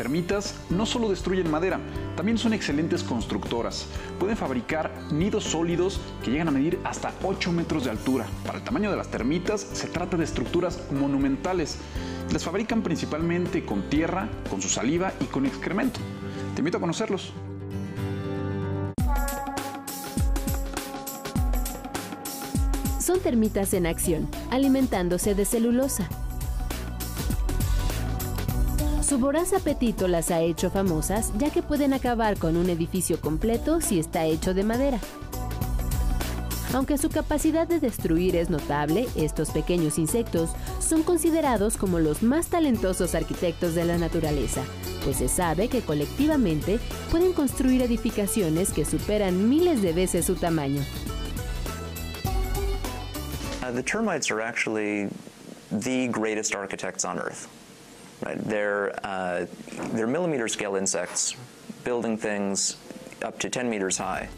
Termitas 0.00 0.54
no 0.70 0.86
solo 0.86 1.10
destruyen 1.10 1.50
madera, 1.50 1.78
también 2.16 2.38
son 2.38 2.54
excelentes 2.54 3.02
constructoras. 3.02 3.84
Pueden 4.18 4.34
fabricar 4.34 4.90
nidos 5.12 5.44
sólidos 5.44 6.00
que 6.24 6.30
llegan 6.30 6.48
a 6.48 6.52
medir 6.52 6.80
hasta 6.84 7.12
8 7.22 7.52
metros 7.52 7.84
de 7.84 7.90
altura. 7.90 8.24
Para 8.46 8.56
el 8.56 8.64
tamaño 8.64 8.90
de 8.90 8.96
las 8.96 9.10
termitas 9.10 9.60
se 9.60 9.88
trata 9.88 10.16
de 10.16 10.24
estructuras 10.24 10.90
monumentales. 10.90 11.76
Las 12.32 12.42
fabrican 12.42 12.80
principalmente 12.80 13.66
con 13.66 13.90
tierra, 13.90 14.26
con 14.48 14.62
su 14.62 14.70
saliva 14.70 15.12
y 15.20 15.24
con 15.26 15.44
excremento. 15.44 16.00
Te 16.54 16.62
invito 16.62 16.78
a 16.78 16.80
conocerlos. 16.80 17.34
Son 22.98 23.20
termitas 23.20 23.74
en 23.74 23.84
acción, 23.84 24.30
alimentándose 24.50 25.34
de 25.34 25.44
celulosa. 25.44 26.08
Su 29.10 29.18
voraz 29.18 29.52
apetito 29.52 30.06
las 30.06 30.30
ha 30.30 30.40
hecho 30.40 30.70
famosas 30.70 31.32
ya 31.36 31.50
que 31.50 31.64
pueden 31.64 31.92
acabar 31.94 32.38
con 32.38 32.56
un 32.56 32.70
edificio 32.70 33.20
completo 33.20 33.80
si 33.80 33.98
está 33.98 34.24
hecho 34.24 34.54
de 34.54 34.62
madera. 34.62 35.00
Aunque 36.74 36.96
su 36.96 37.10
capacidad 37.10 37.66
de 37.66 37.80
destruir 37.80 38.36
es 38.36 38.50
notable, 38.50 39.08
estos 39.16 39.50
pequeños 39.50 39.98
insectos 39.98 40.50
son 40.78 41.02
considerados 41.02 41.76
como 41.76 41.98
los 41.98 42.22
más 42.22 42.50
talentosos 42.50 43.16
arquitectos 43.16 43.74
de 43.74 43.84
la 43.84 43.98
naturaleza, 43.98 44.62
pues 45.02 45.16
se 45.16 45.26
sabe 45.26 45.66
que 45.66 45.80
colectivamente 45.80 46.78
pueden 47.10 47.32
construir 47.32 47.82
edificaciones 47.82 48.72
que 48.72 48.84
superan 48.84 49.48
miles 49.48 49.82
de 49.82 49.92
veces 49.92 50.26
su 50.26 50.36
tamaño. 50.36 50.82
Uh, 53.60 53.72
the 53.72 53.82
termites 53.82 54.30
are 54.30 54.40
actually 54.40 55.08
the 55.72 56.06
greatest 56.12 56.54
architects 56.54 57.04
on 57.04 57.18
Earth. 57.18 57.48
They're, 58.20 58.94
uh, 59.02 59.46
they're 59.92 60.06
millimeter 60.06 60.48
scale 60.48 60.76
insects 60.76 61.34
building 61.84 62.16
things 62.16 62.76
up 63.22 63.38
to 63.40 63.48
10 63.48 63.68
meters 63.68 63.98
high. 63.98 64.28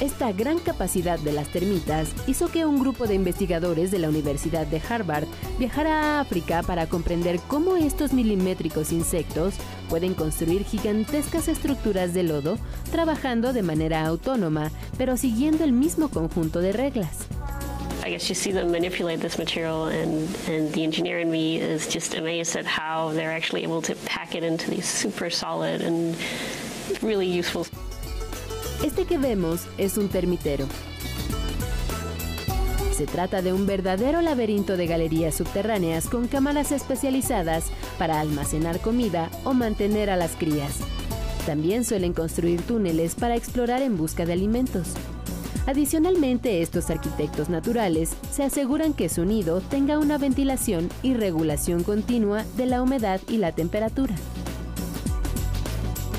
Esta 0.00 0.30
gran 0.30 0.60
capacidad 0.60 1.18
de 1.18 1.32
las 1.32 1.48
termitas 1.48 2.10
hizo 2.28 2.52
que 2.52 2.64
un 2.64 2.78
grupo 2.78 3.08
de 3.08 3.14
investigadores 3.14 3.90
de 3.90 3.98
la 3.98 4.08
Universidad 4.08 4.64
de 4.64 4.80
Harvard 4.88 5.26
viajara 5.58 6.18
a 6.18 6.20
África 6.20 6.62
para 6.62 6.86
comprender 6.86 7.40
cómo 7.48 7.76
estos 7.76 8.12
milimétricos 8.12 8.92
insectos 8.92 9.54
pueden 9.88 10.14
construir 10.14 10.64
gigantescas 10.64 11.48
estructuras 11.48 12.14
de 12.14 12.22
lodo 12.22 12.58
trabajando 12.92 13.52
de 13.52 13.62
manera 13.62 14.06
autónoma, 14.06 14.70
pero 14.96 15.16
siguiendo 15.16 15.64
el 15.64 15.72
mismo 15.72 16.10
conjunto 16.10 16.60
de 16.60 16.72
reglas. 16.72 17.27
I 18.08 18.12
guess 18.12 18.30
you 18.30 18.34
see 18.34 18.52
them 18.52 18.70
manipulate 18.70 19.20
this 19.20 19.36
material, 19.36 19.88
and, 19.88 20.34
and 20.48 20.72
the 20.72 20.82
engineer 20.82 21.18
in 21.18 21.30
me 21.30 21.60
is 21.60 21.86
just 21.86 22.14
amazed 22.14 22.56
at 22.56 22.64
how 22.64 23.12
they're 23.12 23.30
actually 23.30 23.64
able 23.64 23.82
to 23.82 23.94
pack 24.06 24.34
it 24.34 24.42
into 24.42 24.70
these 24.70 24.86
super 24.86 25.28
solid 25.28 25.82
and 25.82 26.16
really 27.02 27.26
useful. 27.26 27.66
Este 28.82 29.04
que 29.04 29.18
vemos 29.18 29.66
es 29.76 29.98
un 29.98 30.08
termitero. 30.08 30.66
Se 32.96 33.04
trata 33.04 33.42
de 33.42 33.52
un 33.52 33.66
verdadero 33.66 34.22
laberinto 34.22 34.78
de 34.78 34.86
galerías 34.86 35.34
subterráneas 35.34 36.08
con 36.08 36.28
cámaras 36.28 36.72
especializadas 36.72 37.66
para 37.98 38.20
almacenar 38.20 38.80
comida 38.80 39.30
o 39.44 39.52
mantener 39.52 40.08
a 40.08 40.16
las 40.16 40.34
crías. 40.34 40.78
También 41.44 41.84
suelen 41.84 42.14
construir 42.14 42.62
túneles 42.62 43.14
para 43.14 43.36
explorar 43.36 43.82
en 43.82 43.98
busca 43.98 44.24
de 44.24 44.32
alimentos. 44.32 44.94
Adicionalmente, 45.68 46.62
estos 46.62 46.88
arquitectos 46.88 47.50
naturales 47.50 48.16
se 48.30 48.42
aseguran 48.42 48.94
que 48.94 49.10
su 49.10 49.26
nido 49.26 49.60
tenga 49.60 49.98
una 49.98 50.16
ventilación 50.16 50.88
y 51.02 51.12
regulación 51.12 51.82
continua 51.82 52.42
de 52.56 52.64
la 52.64 52.80
humedad 52.80 53.20
y 53.28 53.36
la 53.36 53.52
temperatura. 53.52 54.14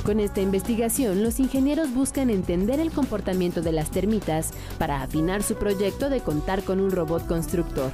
Con 0.05 0.19
esta 0.19 0.41
investigación, 0.41 1.23
los 1.23 1.39
ingenieros 1.39 1.91
buscan 1.91 2.29
entender 2.29 2.79
el 2.79 2.91
comportamiento 2.91 3.63
de 3.63 3.71
las 3.71 3.89
termitas 3.89 4.51
para 4.77 5.01
afinar 5.01 5.41
su 5.41 5.55
proyecto 5.55 6.11
de 6.11 6.19
contar 6.19 6.61
con 6.61 6.79
un 6.79 6.91
robot 6.91 7.25
constructor. 7.25 7.91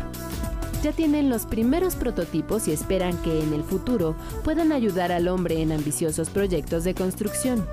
Ya 0.84 0.92
tienen 0.92 1.30
los 1.30 1.46
primeros 1.46 1.96
prototipos 1.96 2.68
y 2.68 2.74
esperan 2.74 3.16
que 3.22 3.42
en 3.42 3.54
el 3.54 3.64
futuro 3.64 4.18
puedan 4.44 4.74
ayudar 4.74 5.14
al 5.14 5.30
hombre 5.30 5.62
en 5.62 5.72
ambiciosos 5.72 6.30
proyectos 6.30 6.84
de 6.84 6.96
construcción. 6.96 7.66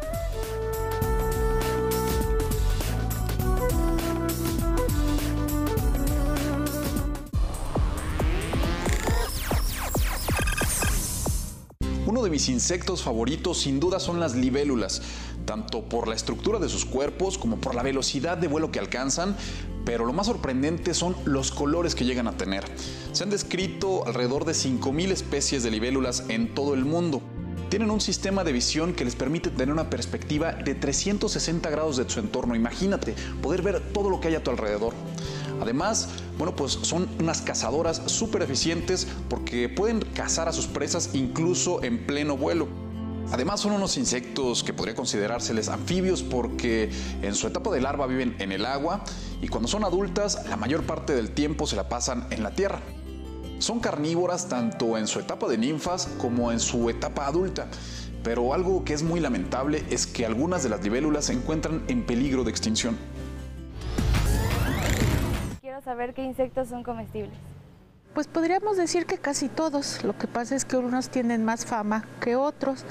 Mis 12.42 12.48
insectos 12.48 13.04
favoritos 13.04 13.60
sin 13.60 13.78
duda 13.78 14.00
son 14.00 14.18
las 14.18 14.34
libélulas. 14.34 15.00
tanto 15.44 15.82
por 15.82 16.08
la 16.08 16.16
estructura 16.16 16.58
de 16.58 16.68
sus 16.68 16.84
cuerpos 16.84 17.38
como 17.38 17.60
por 17.60 17.76
la 17.76 17.84
velocidad 17.84 18.36
de 18.36 18.48
vuelo 18.48 18.72
que 18.72 18.80
alcanzan, 18.80 19.36
pero 19.84 20.04
lo 20.04 20.12
más 20.12 20.26
sorprendente 20.26 20.92
son 20.92 21.14
los 21.24 21.52
colores 21.52 21.94
que 21.94 22.04
llegan 22.04 22.26
a 22.26 22.36
tener. 22.36 22.64
Se 23.12 23.22
han 23.22 23.30
descrito 23.30 24.06
alrededor 24.06 24.44
de 24.44 24.52
5.000 24.52 25.10
especies 25.10 25.62
de 25.62 25.70
libélulas 25.70 26.24
en 26.28 26.52
todo 26.54 26.74
el 26.74 26.84
mundo. 26.84 27.22
Tienen 27.70 27.90
un 27.90 28.00
sistema 28.00 28.42
de 28.44 28.52
visión 28.52 28.92
que 28.92 29.04
les 29.04 29.14
permite 29.14 29.50
tener 29.50 29.72
una 29.72 29.88
perspectiva 29.88 30.52
de 30.52 30.74
360 30.74 31.70
grados 31.70 31.96
de 31.96 32.08
su 32.08 32.18
entorno. 32.18 32.56
Imagínate, 32.56 33.14
poder 33.40 33.62
ver 33.62 33.80
todo 33.92 34.10
lo 34.10 34.20
que 34.20 34.28
hay 34.28 34.34
a 34.34 34.42
tu 34.42 34.50
alrededor. 34.50 34.94
Además, 35.60 36.08
bueno, 36.42 36.56
pues 36.56 36.72
son 36.72 37.08
unas 37.20 37.40
cazadoras 37.40 38.02
súper 38.06 38.42
eficientes 38.42 39.06
porque 39.28 39.68
pueden 39.68 40.00
cazar 40.00 40.48
a 40.48 40.52
sus 40.52 40.66
presas 40.66 41.10
incluso 41.12 41.84
en 41.84 42.04
pleno 42.04 42.36
vuelo. 42.36 42.66
Además 43.30 43.60
son 43.60 43.70
unos 43.70 43.96
insectos 43.96 44.64
que 44.64 44.72
podría 44.72 44.96
considerárseles 44.96 45.68
anfibios 45.68 46.24
porque 46.24 46.90
en 47.22 47.36
su 47.36 47.46
etapa 47.46 47.70
de 47.70 47.80
larva 47.80 48.08
viven 48.08 48.34
en 48.40 48.50
el 48.50 48.66
agua 48.66 49.04
y 49.40 49.46
cuando 49.46 49.68
son 49.68 49.84
adultas 49.84 50.44
la 50.48 50.56
mayor 50.56 50.82
parte 50.82 51.14
del 51.14 51.30
tiempo 51.30 51.68
se 51.68 51.76
la 51.76 51.88
pasan 51.88 52.26
en 52.30 52.42
la 52.42 52.50
tierra. 52.56 52.80
Son 53.60 53.78
carnívoras 53.78 54.48
tanto 54.48 54.98
en 54.98 55.06
su 55.06 55.20
etapa 55.20 55.46
de 55.46 55.58
ninfas 55.58 56.08
como 56.18 56.50
en 56.50 56.58
su 56.58 56.90
etapa 56.90 57.28
adulta, 57.28 57.68
pero 58.24 58.52
algo 58.52 58.84
que 58.84 58.94
es 58.94 59.04
muy 59.04 59.20
lamentable 59.20 59.84
es 59.90 60.08
que 60.08 60.26
algunas 60.26 60.64
de 60.64 60.70
las 60.70 60.82
libélulas 60.82 61.26
se 61.26 61.34
encuentran 61.34 61.84
en 61.86 62.04
peligro 62.04 62.42
de 62.42 62.50
extinción. 62.50 62.98
Quiero 65.72 65.84
saber 65.84 66.12
qué 66.12 66.22
insectos 66.22 66.68
son 66.68 66.82
comestibles. 66.82 67.32
Pues 68.12 68.26
podríamos 68.26 68.76
decir 68.76 69.06
que 69.06 69.16
casi 69.16 69.48
todos, 69.48 70.04
lo 70.04 70.18
que 70.18 70.26
pasa 70.26 70.54
es 70.54 70.66
que 70.66 70.76
unos 70.76 71.08
tienen 71.08 71.46
más 71.46 71.64
fama 71.64 72.04
que 72.20 72.36
otros, 72.36 72.84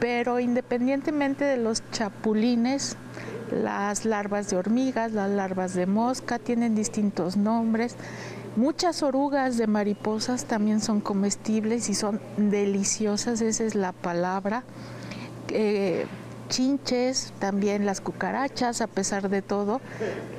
pero 0.00 0.40
independientemente 0.40 1.44
de 1.44 1.58
los 1.58 1.82
chapulines, 1.90 2.96
las 3.50 4.06
larvas 4.06 4.48
de 4.48 4.56
hormigas, 4.56 5.12
las 5.12 5.28
larvas 5.28 5.74
de 5.74 5.84
mosca 5.84 6.38
tienen 6.38 6.74
distintos 6.74 7.36
nombres. 7.36 7.94
Muchas 8.56 9.02
orugas 9.02 9.58
de 9.58 9.66
mariposas 9.66 10.46
también 10.46 10.80
son 10.80 11.02
comestibles 11.02 11.90
y 11.90 11.94
son 11.94 12.22
deliciosas, 12.38 13.42
esa 13.42 13.64
es 13.64 13.74
la 13.74 13.92
palabra. 13.92 14.62
Eh, 15.50 16.06
chinches, 16.54 17.32
también 17.40 17.84
las 17.84 18.00
cucarachas, 18.00 18.80
a 18.80 18.86
pesar 18.86 19.28
de 19.28 19.42
todo, 19.42 19.80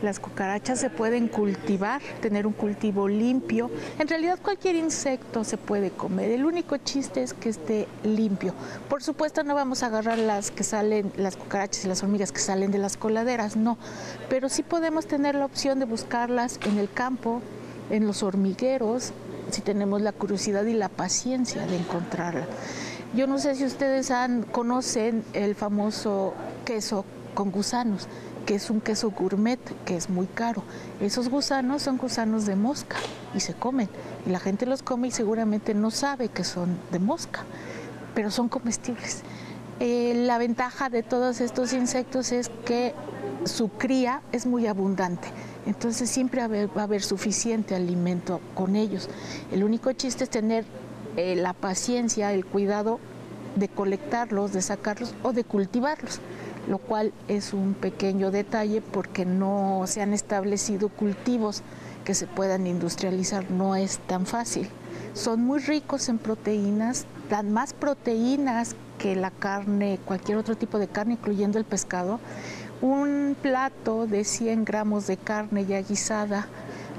las 0.02 0.22
cucarachas 0.22 0.80
se 0.80 0.90
pueden 0.90 1.28
cultivar, 1.28 2.02
tener 2.22 2.48
un 2.48 2.54
cultivo 2.54 3.10
limpio. 3.10 3.70
En 4.00 4.08
realidad 4.08 4.40
cualquier 4.42 4.78
insecto 4.78 5.44
se 5.44 5.58
puede 5.58 5.92
comer, 5.92 6.32
el 6.32 6.46
único 6.46 6.78
chiste 6.78 7.22
es 7.22 7.34
que 7.34 7.50
esté 7.50 7.90
limpio. 8.06 8.54
Por 8.88 9.04
supuesto 9.04 9.44
no 9.44 9.56
vamos 9.56 9.84
a 9.84 9.88
agarrar 9.88 10.18
las 10.18 10.52
que 10.52 10.64
salen, 10.64 11.12
las 11.18 11.36
cucarachas 11.36 11.84
y 11.84 11.90
las 11.90 12.02
hormigas 12.02 12.32
que 12.32 12.40
salen 12.40 12.72
de 12.72 12.78
las 12.78 12.96
coladeras, 12.96 13.58
no, 13.58 13.78
pero 14.30 14.48
sí 14.48 14.64
podemos 14.64 15.08
tener 15.08 15.36
la 15.36 15.44
opción 15.44 15.80
de 15.80 15.86
buscarlas 15.86 16.62
en 16.66 16.78
el 16.78 16.90
campo, 16.90 17.42
en 17.90 18.08
los 18.08 18.24
hormigueros, 18.24 19.12
si 19.52 19.62
tenemos 19.62 20.02
la 20.02 20.14
curiosidad 20.14 20.64
y 20.64 20.76
la 20.76 20.88
paciencia 20.88 21.66
de 21.68 21.76
encontrarla. 21.76 22.48
Yo 23.16 23.28
no 23.28 23.40
sé 23.40 23.56
si 23.56 23.64
ustedes 23.64 24.12
conocen 24.52 25.24
el 25.32 25.56
famoso 25.56 26.34
queso 26.66 27.06
con 27.34 27.50
gusanos, 27.50 28.10
que 28.46 28.56
es 28.56 28.70
un 28.70 28.82
queso 28.82 29.10
gourmet, 29.12 29.60
que 29.86 29.96
es 29.96 30.10
muy 30.10 30.28
caro. 30.28 30.64
Esos 31.00 31.30
gusanos 31.30 31.84
son 31.84 31.96
gusanos 31.96 32.46
de 32.46 32.58
mosca 32.58 32.98
y 33.34 33.40
se 33.40 33.54
comen. 33.54 33.88
Y 34.26 34.32
la 34.32 34.40
gente 34.40 34.66
los 34.66 34.84
come 34.84 35.08
y 35.08 35.12
seguramente 35.12 35.74
no 35.74 35.92
sabe 35.92 36.28
que 36.28 36.44
son 36.44 36.78
de 36.92 37.00
mosca, 37.00 37.46
pero 38.14 38.32
son 38.32 38.50
comestibles. 38.50 39.22
Eh, 39.80 40.14
la 40.26 40.38
ventaja 40.38 40.90
de 40.90 41.02
todos 41.02 41.40
estos 41.40 41.72
insectos 41.72 42.34
es 42.34 42.50
que 42.66 42.94
su 43.46 43.70
cría 43.70 44.24
es 44.34 44.46
muy 44.46 44.68
abundante. 44.68 45.30
Entonces 45.66 46.10
siempre 46.10 46.46
va 46.46 46.82
a 46.82 46.84
haber 46.84 47.02
suficiente 47.02 47.76
alimento 47.76 48.42
con 48.56 48.76
ellos. 48.76 49.08
El 49.54 49.64
único 49.64 49.94
chiste 49.94 50.26
es 50.26 50.30
tener 50.30 50.66
eh, 51.18 51.36
la 51.36 51.54
paciencia, 51.54 52.34
el 52.34 52.46
cuidado 52.46 53.00
de 53.56 53.70
colectarlos, 53.70 54.52
de 54.52 54.62
sacarlos 54.62 55.16
o 55.24 55.32
de 55.32 55.46
cultivarlos, 55.46 56.20
lo 56.68 56.78
cual 56.78 57.14
es 57.30 57.54
un 57.54 57.74
pequeño 57.74 58.32
detalle 58.32 58.82
porque 58.82 59.25
no 59.25 59.84
se 59.86 60.01
han 60.01 60.14
establecido 60.14 60.90
cultivos 60.90 61.64
que 62.04 62.14
se 62.14 62.28
puedan 62.28 62.68
industrializar, 62.68 63.50
no 63.50 63.75
es 63.75 64.00
tan 64.00 64.25
fácil. 64.25 64.68
Son 65.14 65.42
muy 65.42 65.60
ricos 65.60 66.10
en 66.10 66.18
proteínas, 66.18 67.06
dan 67.30 67.54
más 67.54 67.74
proteínas 67.74 68.75
que 69.00 69.16
la 69.16 69.32
carne, 69.32 70.00
cualquier 70.06 70.38
otro 70.38 70.58
tipo 70.58 70.80
de 70.80 70.90
carne, 70.90 71.14
incluyendo 71.14 71.58
el 71.58 71.66
pescado. 71.66 72.20
Un 72.82 73.38
plato 73.42 74.06
de 74.06 74.25
100 74.25 74.66
gramos 74.66 75.08
de 75.08 75.16
carne 75.16 75.66
ya 75.66 75.82
guisada 75.82 76.48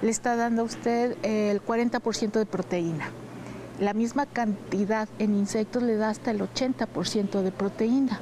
le 0.00 0.10
está 0.10 0.36
dando 0.36 0.62
a 0.62 0.64
usted 0.64 1.16
el 1.22 1.62
40% 1.62 2.32
de 2.32 2.46
proteína 2.46 3.10
la 3.78 3.92
misma 3.92 4.26
cantidad 4.26 5.08
en 5.18 5.34
insectos 5.34 5.82
le 5.82 5.96
da 5.96 6.10
hasta 6.10 6.30
el 6.30 6.40
80% 6.40 7.42
de 7.42 7.52
proteína 7.52 8.20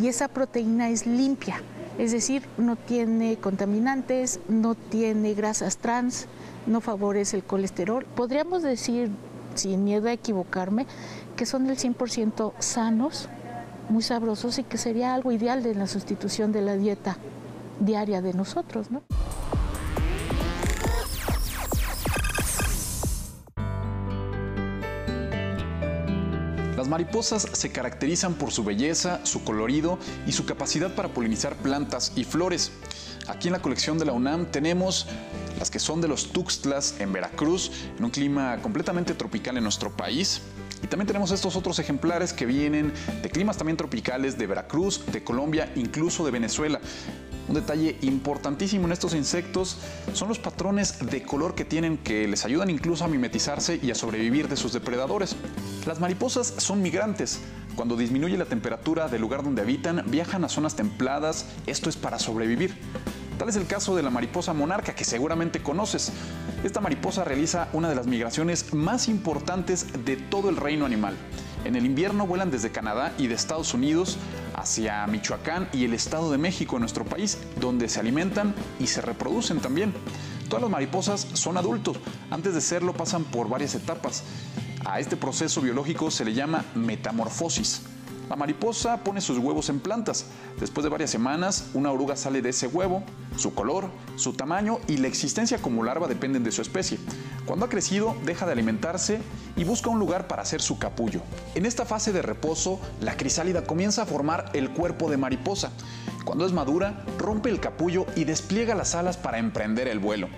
y 0.00 0.08
esa 0.08 0.28
proteína 0.28 0.88
es 0.88 1.06
limpia, 1.06 1.62
es 1.98 2.12
decir, 2.12 2.42
no 2.56 2.76
tiene 2.76 3.36
contaminantes, 3.36 4.40
no 4.48 4.74
tiene 4.74 5.34
grasas 5.34 5.76
trans, 5.76 6.26
no 6.66 6.80
favorece 6.80 7.36
el 7.36 7.44
colesterol. 7.44 8.06
Podríamos 8.14 8.62
decir, 8.62 9.10
sin 9.54 9.84
miedo 9.84 10.08
a 10.08 10.12
equivocarme, 10.12 10.86
que 11.36 11.46
son 11.46 11.66
del 11.66 11.76
100% 11.76 12.52
sanos, 12.58 13.28
muy 13.90 14.02
sabrosos 14.02 14.58
y 14.58 14.62
que 14.62 14.78
sería 14.78 15.14
algo 15.14 15.32
ideal 15.32 15.62
de 15.62 15.74
la 15.74 15.86
sustitución 15.86 16.52
de 16.52 16.62
la 16.62 16.76
dieta 16.76 17.18
diaria 17.80 18.22
de 18.22 18.34
nosotros, 18.34 18.90
¿no? 18.90 19.02
Mariposas 26.90 27.46
se 27.52 27.70
caracterizan 27.70 28.34
por 28.34 28.50
su 28.50 28.64
belleza, 28.64 29.24
su 29.24 29.44
colorido 29.44 29.98
y 30.26 30.32
su 30.32 30.44
capacidad 30.44 30.94
para 30.94 31.08
polinizar 31.08 31.54
plantas 31.56 32.12
y 32.16 32.24
flores. 32.24 32.72
Aquí 33.28 33.48
en 33.48 33.52
la 33.52 33.62
colección 33.62 33.96
de 33.96 34.04
la 34.04 34.12
UNAM 34.12 34.46
tenemos 34.46 35.06
las 35.58 35.70
que 35.70 35.78
son 35.78 36.00
de 36.00 36.08
los 36.08 36.32
Tuxtlas 36.32 36.96
en 36.98 37.12
Veracruz, 37.12 37.70
en 37.96 38.04
un 38.04 38.10
clima 38.10 38.58
completamente 38.60 39.14
tropical 39.14 39.56
en 39.56 39.62
nuestro 39.62 39.96
país. 39.96 40.42
Y 40.82 40.88
también 40.88 41.06
tenemos 41.06 41.30
estos 41.30 41.56
otros 41.56 41.78
ejemplares 41.78 42.32
que 42.32 42.44
vienen 42.44 42.92
de 43.22 43.30
climas 43.30 43.56
también 43.56 43.76
tropicales 43.76 44.36
de 44.36 44.46
Veracruz, 44.46 45.04
de 45.12 45.22
Colombia, 45.22 45.70
incluso 45.76 46.24
de 46.24 46.32
Venezuela. 46.32 46.80
Un 47.48 47.54
detalle 47.54 47.96
importantísimo 48.02 48.86
en 48.86 48.92
estos 48.92 49.14
insectos 49.14 49.78
son 50.12 50.28
los 50.28 50.38
patrones 50.38 50.98
de 51.04 51.22
color 51.22 51.54
que 51.54 51.64
tienen 51.64 51.98
que 51.98 52.28
les 52.28 52.44
ayudan 52.44 52.70
incluso 52.70 53.04
a 53.04 53.08
mimetizarse 53.08 53.80
y 53.82 53.90
a 53.90 53.94
sobrevivir 53.94 54.48
de 54.48 54.56
sus 54.56 54.72
depredadores. 54.72 55.36
Las 55.86 56.00
mariposas 56.00 56.54
son 56.58 56.82
migrantes. 56.82 57.40
Cuando 57.74 57.96
disminuye 57.96 58.36
la 58.36 58.44
temperatura 58.44 59.08
del 59.08 59.20
lugar 59.20 59.42
donde 59.42 59.62
habitan, 59.62 60.04
viajan 60.08 60.44
a 60.44 60.48
zonas 60.48 60.76
templadas. 60.76 61.46
Esto 61.66 61.88
es 61.88 61.96
para 61.96 62.18
sobrevivir. 62.18 62.76
Tal 63.38 63.48
es 63.48 63.56
el 63.56 63.66
caso 63.66 63.96
de 63.96 64.02
la 64.02 64.10
mariposa 64.10 64.52
monarca 64.52 64.94
que 64.94 65.04
seguramente 65.04 65.62
conoces. 65.62 66.12
Esta 66.62 66.80
mariposa 66.80 67.24
realiza 67.24 67.68
una 67.72 67.88
de 67.88 67.94
las 67.94 68.06
migraciones 68.06 68.74
más 68.74 69.08
importantes 69.08 69.86
de 70.04 70.16
todo 70.16 70.50
el 70.50 70.56
reino 70.56 70.84
animal. 70.84 71.16
En 71.64 71.74
el 71.74 71.86
invierno 71.86 72.26
vuelan 72.26 72.50
desde 72.50 72.70
Canadá 72.70 73.12
y 73.16 73.28
de 73.28 73.34
Estados 73.34 73.72
Unidos 73.72 74.18
hacia 74.60 75.06
Michoacán 75.06 75.68
y 75.72 75.84
el 75.84 75.94
Estado 75.94 76.30
de 76.30 76.38
México 76.38 76.76
en 76.76 76.80
nuestro 76.80 77.04
país, 77.04 77.38
donde 77.60 77.88
se 77.88 77.98
alimentan 77.98 78.54
y 78.78 78.86
se 78.86 79.00
reproducen 79.00 79.60
también. 79.60 79.94
Todas 80.48 80.62
las 80.62 80.70
mariposas 80.70 81.26
son 81.32 81.56
adultos, 81.56 81.96
antes 82.30 82.54
de 82.54 82.60
serlo 82.60 82.92
pasan 82.92 83.24
por 83.24 83.48
varias 83.48 83.74
etapas. 83.74 84.24
A 84.84 85.00
este 85.00 85.16
proceso 85.16 85.60
biológico 85.60 86.10
se 86.10 86.24
le 86.24 86.34
llama 86.34 86.64
metamorfosis. 86.74 87.82
La 88.30 88.36
mariposa 88.36 88.98
pone 88.98 89.20
sus 89.20 89.38
huevos 89.38 89.70
en 89.70 89.80
plantas. 89.80 90.26
Después 90.60 90.84
de 90.84 90.88
varias 90.88 91.10
semanas, 91.10 91.70
una 91.74 91.90
oruga 91.90 92.14
sale 92.14 92.40
de 92.40 92.50
ese 92.50 92.68
huevo. 92.68 93.02
Su 93.36 93.54
color, 93.54 93.90
su 94.14 94.34
tamaño 94.34 94.78
y 94.86 94.98
la 94.98 95.08
existencia 95.08 95.58
como 95.60 95.82
larva 95.82 96.06
dependen 96.06 96.44
de 96.44 96.52
su 96.52 96.62
especie. 96.62 97.00
Cuando 97.44 97.66
ha 97.66 97.68
crecido, 97.68 98.14
deja 98.24 98.46
de 98.46 98.52
alimentarse 98.52 99.20
y 99.56 99.64
busca 99.64 99.90
un 99.90 99.98
lugar 99.98 100.28
para 100.28 100.42
hacer 100.42 100.62
su 100.62 100.78
capullo. 100.78 101.22
En 101.56 101.66
esta 101.66 101.84
fase 101.84 102.12
de 102.12 102.22
reposo, 102.22 102.78
la 103.00 103.16
crisálida 103.16 103.64
comienza 103.64 104.02
a 104.02 104.06
formar 104.06 104.50
el 104.52 104.70
cuerpo 104.70 105.10
de 105.10 105.16
mariposa. 105.16 105.72
Cuando 106.24 106.46
es 106.46 106.52
madura, 106.52 107.04
rompe 107.18 107.48
el 107.48 107.58
capullo 107.58 108.06
y 108.14 108.22
despliega 108.22 108.76
las 108.76 108.94
alas 108.94 109.16
para 109.16 109.38
emprender 109.38 109.88
el 109.88 109.98
vuelo. 109.98 110.28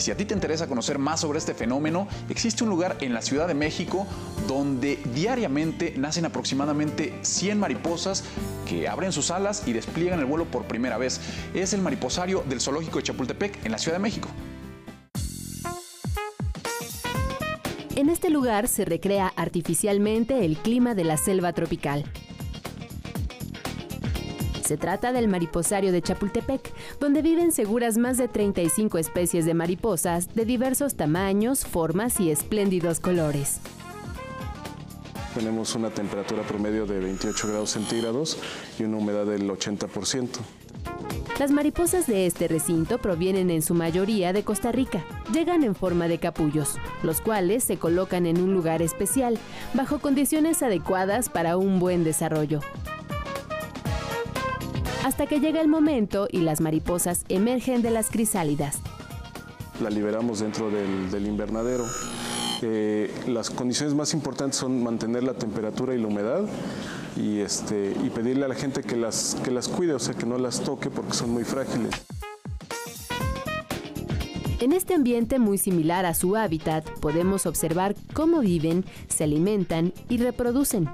Si 0.00 0.10
a 0.10 0.16
ti 0.16 0.24
te 0.24 0.32
interesa 0.32 0.66
conocer 0.66 0.98
más 0.98 1.20
sobre 1.20 1.38
este 1.38 1.52
fenómeno, 1.52 2.08
existe 2.30 2.64
un 2.64 2.70
lugar 2.70 2.96
en 3.02 3.12
la 3.12 3.20
Ciudad 3.20 3.46
de 3.46 3.52
México 3.52 4.06
donde 4.48 4.98
diariamente 5.14 5.92
nacen 5.98 6.24
aproximadamente 6.24 7.12
100 7.20 7.58
mariposas 7.58 8.24
que 8.66 8.88
abren 8.88 9.12
sus 9.12 9.30
alas 9.30 9.64
y 9.66 9.74
despliegan 9.74 10.18
el 10.18 10.24
vuelo 10.24 10.46
por 10.46 10.64
primera 10.64 10.96
vez. 10.96 11.20
Es 11.52 11.74
el 11.74 11.82
mariposario 11.82 12.42
del 12.48 12.62
Zoológico 12.62 12.96
de 12.96 13.02
Chapultepec 13.04 13.66
en 13.66 13.72
la 13.72 13.78
Ciudad 13.78 13.98
de 13.98 14.02
México. 14.02 14.30
En 17.94 18.08
este 18.08 18.30
lugar 18.30 18.68
se 18.68 18.86
recrea 18.86 19.30
artificialmente 19.36 20.46
el 20.46 20.56
clima 20.56 20.94
de 20.94 21.04
la 21.04 21.18
selva 21.18 21.52
tropical. 21.52 22.10
Se 24.70 24.76
trata 24.76 25.12
del 25.12 25.26
mariposario 25.26 25.90
de 25.90 26.00
Chapultepec, 26.00 26.72
donde 27.00 27.22
viven 27.22 27.50
seguras 27.50 27.98
más 27.98 28.18
de 28.18 28.28
35 28.28 28.98
especies 28.98 29.44
de 29.44 29.52
mariposas 29.52 30.32
de 30.36 30.44
diversos 30.44 30.94
tamaños, 30.94 31.64
formas 31.64 32.20
y 32.20 32.30
espléndidos 32.30 33.00
colores. 33.00 33.58
Tenemos 35.34 35.74
una 35.74 35.90
temperatura 35.90 36.44
promedio 36.44 36.86
de 36.86 37.00
28 37.00 37.48
grados 37.48 37.70
centígrados 37.70 38.38
y 38.78 38.84
una 38.84 38.98
humedad 38.98 39.26
del 39.26 39.50
80%. 39.50 40.28
Las 41.40 41.50
mariposas 41.50 42.06
de 42.06 42.26
este 42.26 42.46
recinto 42.46 42.98
provienen 42.98 43.50
en 43.50 43.62
su 43.62 43.74
mayoría 43.74 44.32
de 44.32 44.44
Costa 44.44 44.70
Rica. 44.70 45.04
Llegan 45.32 45.64
en 45.64 45.74
forma 45.74 46.06
de 46.06 46.18
capullos, 46.18 46.76
los 47.02 47.20
cuales 47.20 47.64
se 47.64 47.76
colocan 47.76 48.24
en 48.24 48.40
un 48.40 48.54
lugar 48.54 48.82
especial, 48.82 49.36
bajo 49.74 49.98
condiciones 49.98 50.62
adecuadas 50.62 51.28
para 51.28 51.56
un 51.56 51.80
buen 51.80 52.04
desarrollo. 52.04 52.60
Hasta 55.10 55.26
que 55.26 55.40
llega 55.40 55.60
el 55.60 55.66
momento 55.66 56.28
y 56.30 56.38
las 56.38 56.60
mariposas 56.60 57.24
emergen 57.28 57.82
de 57.82 57.90
las 57.90 58.10
crisálidas. 58.10 58.78
La 59.82 59.90
liberamos 59.90 60.38
dentro 60.38 60.70
del, 60.70 61.26
invernadero. 61.26 61.84
Eh, 62.62 63.12
las 63.26 63.50
condiciones 63.50 63.92
más 63.92 64.14
importantes 64.14 64.58
son 64.58 64.84
mantener 64.84 65.24
la 65.24 65.34
temperatura 65.34 65.96
y 65.96 65.98
la 65.98 66.06
humedad 66.06 66.44
y, 67.16 67.40
este, 67.40 67.92
y 68.04 68.10
pedirle 68.10 68.44
a 68.44 68.48
la 68.48 68.54
gente 68.54 68.82
que 68.82 68.94
las, 68.94 69.36
que 69.42 69.50
las 69.50 69.66
cuide, 69.66 69.94
o 69.94 69.98
sea, 69.98 70.14
que 70.14 70.26
no 70.26 70.38
las 70.38 70.60
toque 70.60 70.90
porque 70.90 71.14
son 71.14 71.30
muy 71.30 71.42
frágiles. 71.42 71.90
En 74.60 74.72
este 74.72 74.94
ambiente 74.94 75.40
muy 75.40 75.58
similar 75.58 76.06
a 76.06 76.14
su 76.14 76.36
hábitat, 76.36 76.88
podemos 77.00 77.46
observar 77.46 77.96
cómo 78.12 78.38
viven, 78.38 78.84
se 79.08 79.24
alimentan 79.24 79.92
y 80.08 80.18
reproducen, 80.18 80.88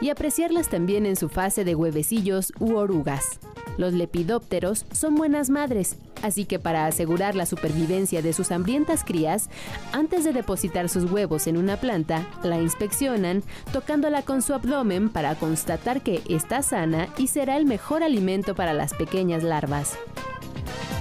y 0.00 0.10
apreciarlas 0.10 0.68
también 0.68 1.06
en 1.06 1.16
su 1.16 1.28
fase 1.28 1.64
de 1.64 1.74
huevecillos 1.74 2.52
u 2.58 2.74
orugas. 2.76 3.38
Los 3.78 3.92
lepidópteros 3.92 4.86
son 4.90 5.16
buenas 5.16 5.50
madres, 5.50 5.96
así 6.22 6.46
que 6.46 6.58
para 6.58 6.86
asegurar 6.86 7.34
la 7.34 7.44
supervivencia 7.44 8.22
de 8.22 8.32
sus 8.32 8.50
hambrientas 8.50 9.04
crías, 9.04 9.50
antes 9.92 10.24
de 10.24 10.32
depositar 10.32 10.88
sus 10.88 11.10
huevos 11.10 11.46
en 11.46 11.58
una 11.58 11.76
planta, 11.76 12.26
la 12.42 12.58
inspeccionan 12.58 13.42
tocándola 13.72 14.22
con 14.22 14.40
su 14.40 14.54
abdomen 14.54 15.10
para 15.10 15.34
constatar 15.34 16.02
que 16.02 16.22
está 16.28 16.62
sana 16.62 17.08
y 17.18 17.26
será 17.26 17.56
el 17.56 17.66
mejor 17.66 18.02
alimento 18.02 18.54
para 18.54 18.72
las 18.72 18.94
pequeñas 18.94 19.42
larvas. 19.42 19.98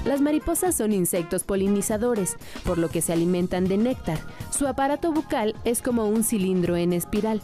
Las 0.04 0.22
mariposas 0.22 0.76
son 0.76 0.92
insectos 0.92 1.44
polinizadores, 1.44 2.36
por 2.64 2.78
lo 2.78 2.90
que 2.90 3.02
se 3.02 3.12
alimentan 3.12 3.68
de 3.68 3.78
néctar. 3.78 4.20
Su 4.52 4.68
aparato 4.68 5.12
bucal 5.12 5.56
es 5.64 5.82
como 5.82 6.08
un 6.08 6.24
cilindro 6.24 6.76
en 6.76 6.94
espiral. 6.94 7.42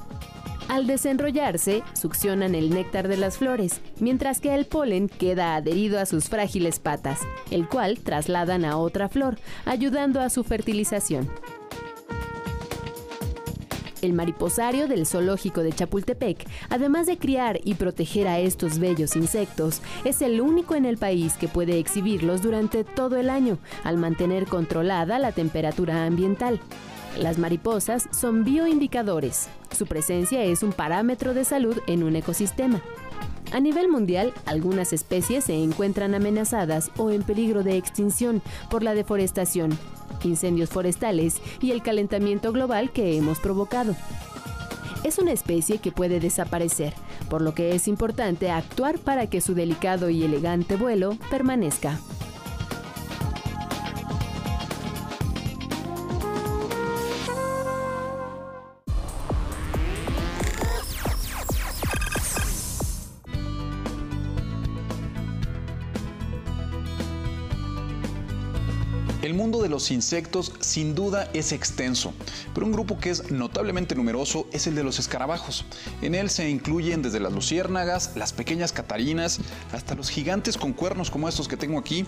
Al 0.72 0.88
desenrollarse, 0.88 1.84
succionan 1.92 2.56
el 2.56 2.70
néctar 2.70 3.10
de 3.10 3.18
las 3.18 3.38
flores, 3.38 3.82
mientras 4.00 4.40
que 4.40 4.56
el 4.56 4.66
polen 4.66 5.10
queda 5.10 5.58
adherido 5.58 6.00
a 6.00 6.06
sus 6.06 6.30
frágiles 6.30 6.80
patas, 6.80 7.20
el 7.50 7.68
cual 7.68 8.00
trasladan 8.00 8.64
a 8.64 8.78
otra 8.78 9.10
flor, 9.10 9.38
ayudando 9.66 10.22
a 10.22 10.30
su 10.30 10.46
fertilización. 10.46 11.30
El 14.02 14.14
mariposario 14.14 14.88
del 14.88 15.06
zoológico 15.06 15.62
de 15.62 15.74
Chapultepec, 15.74 16.48
además 16.70 17.06
de 17.06 17.18
criar 17.18 17.60
y 17.66 17.74
proteger 17.74 18.30
a 18.30 18.40
estos 18.40 18.80
bellos 18.80 19.18
insectos, 19.18 19.82
es 20.06 20.22
el 20.22 20.40
único 20.40 20.76
en 20.76 20.86
el 20.86 20.98
país 20.98 21.34
que 21.34 21.50
puede 21.50 21.80
exhibirlos 21.80 22.42
durante 22.42 22.86
todo 22.86 23.18
el 23.18 23.30
año, 23.30 23.58
al 23.84 23.98
mantener 23.98 24.46
controlada 24.46 25.20
la 25.20 25.34
temperatura 25.34 26.06
ambiental. 26.06 26.62
Las 27.18 27.38
mariposas 27.38 28.08
son 28.12 28.44
bioindicadores. 28.44 29.50
Su 29.72 29.86
presencia 29.86 30.44
es 30.44 30.64
un 30.64 30.72
parámetro 30.72 31.34
de 31.34 31.44
salud 31.44 31.78
en 31.88 32.04
un 32.04 32.16
ecosistema. 32.16 32.82
A 33.52 33.60
nivel 33.60 33.90
mundial, 33.90 34.34
algunas 34.46 34.94
especies 34.94 35.44
se 35.44 35.56
encuentran 35.62 36.16
amenazadas 36.16 36.90
o 36.98 37.12
en 37.12 37.24
peligro 37.24 37.64
de 37.64 37.76
extinción 37.76 38.42
por 38.70 38.82
la 38.82 38.94
deforestación, 38.94 39.78
incendios 40.24 40.70
forestales 40.70 41.42
y 41.60 41.72
el 41.72 41.84
calentamiento 41.84 42.54
global 42.54 42.92
que 42.92 43.18
hemos 43.18 43.40
provocado. 43.40 43.94
Es 45.04 45.18
una 45.18 45.34
especie 45.34 45.80
que 45.80 45.92
puede 45.92 46.20
desaparecer, 46.22 46.94
por 47.30 47.42
lo 47.42 47.54
que 47.54 47.76
es 47.76 47.88
importante 47.90 48.52
actuar 48.52 49.00
para 49.00 49.28
que 49.28 49.42
su 49.42 49.54
delicado 49.54 50.10
y 50.10 50.24
elegante 50.24 50.78
vuelo 50.78 51.18
permanezca. 51.30 52.00
Los 69.72 69.90
insectos 69.90 70.54
sin 70.60 70.94
duda 70.94 71.30
es 71.34 71.52
extenso, 71.52 72.14
pero 72.54 72.68
un 72.68 72.72
grupo 72.72 73.00
que 73.00 73.10
es 73.10 73.32
notablemente 73.32 73.96
numeroso 73.96 74.48
es 74.52 74.68
el 74.68 74.76
de 74.76 74.84
los 74.84 75.00
escarabajos. 75.00 75.66
En 76.02 76.14
él 76.14 76.30
se 76.30 76.50
incluyen 76.50 77.02
desde 77.02 77.20
las 77.20 77.34
luciérnagas, 77.34 78.12
las 78.16 78.34
pequeñas 78.34 78.72
catarinas, 78.74 79.40
hasta 79.72 79.96
los 79.96 80.10
gigantes 80.10 80.58
con 80.58 80.74
cuernos 80.74 81.10
como 81.10 81.28
estos 81.28 81.48
que 81.48 81.58
tengo 81.58 81.80
aquí, 81.80 82.06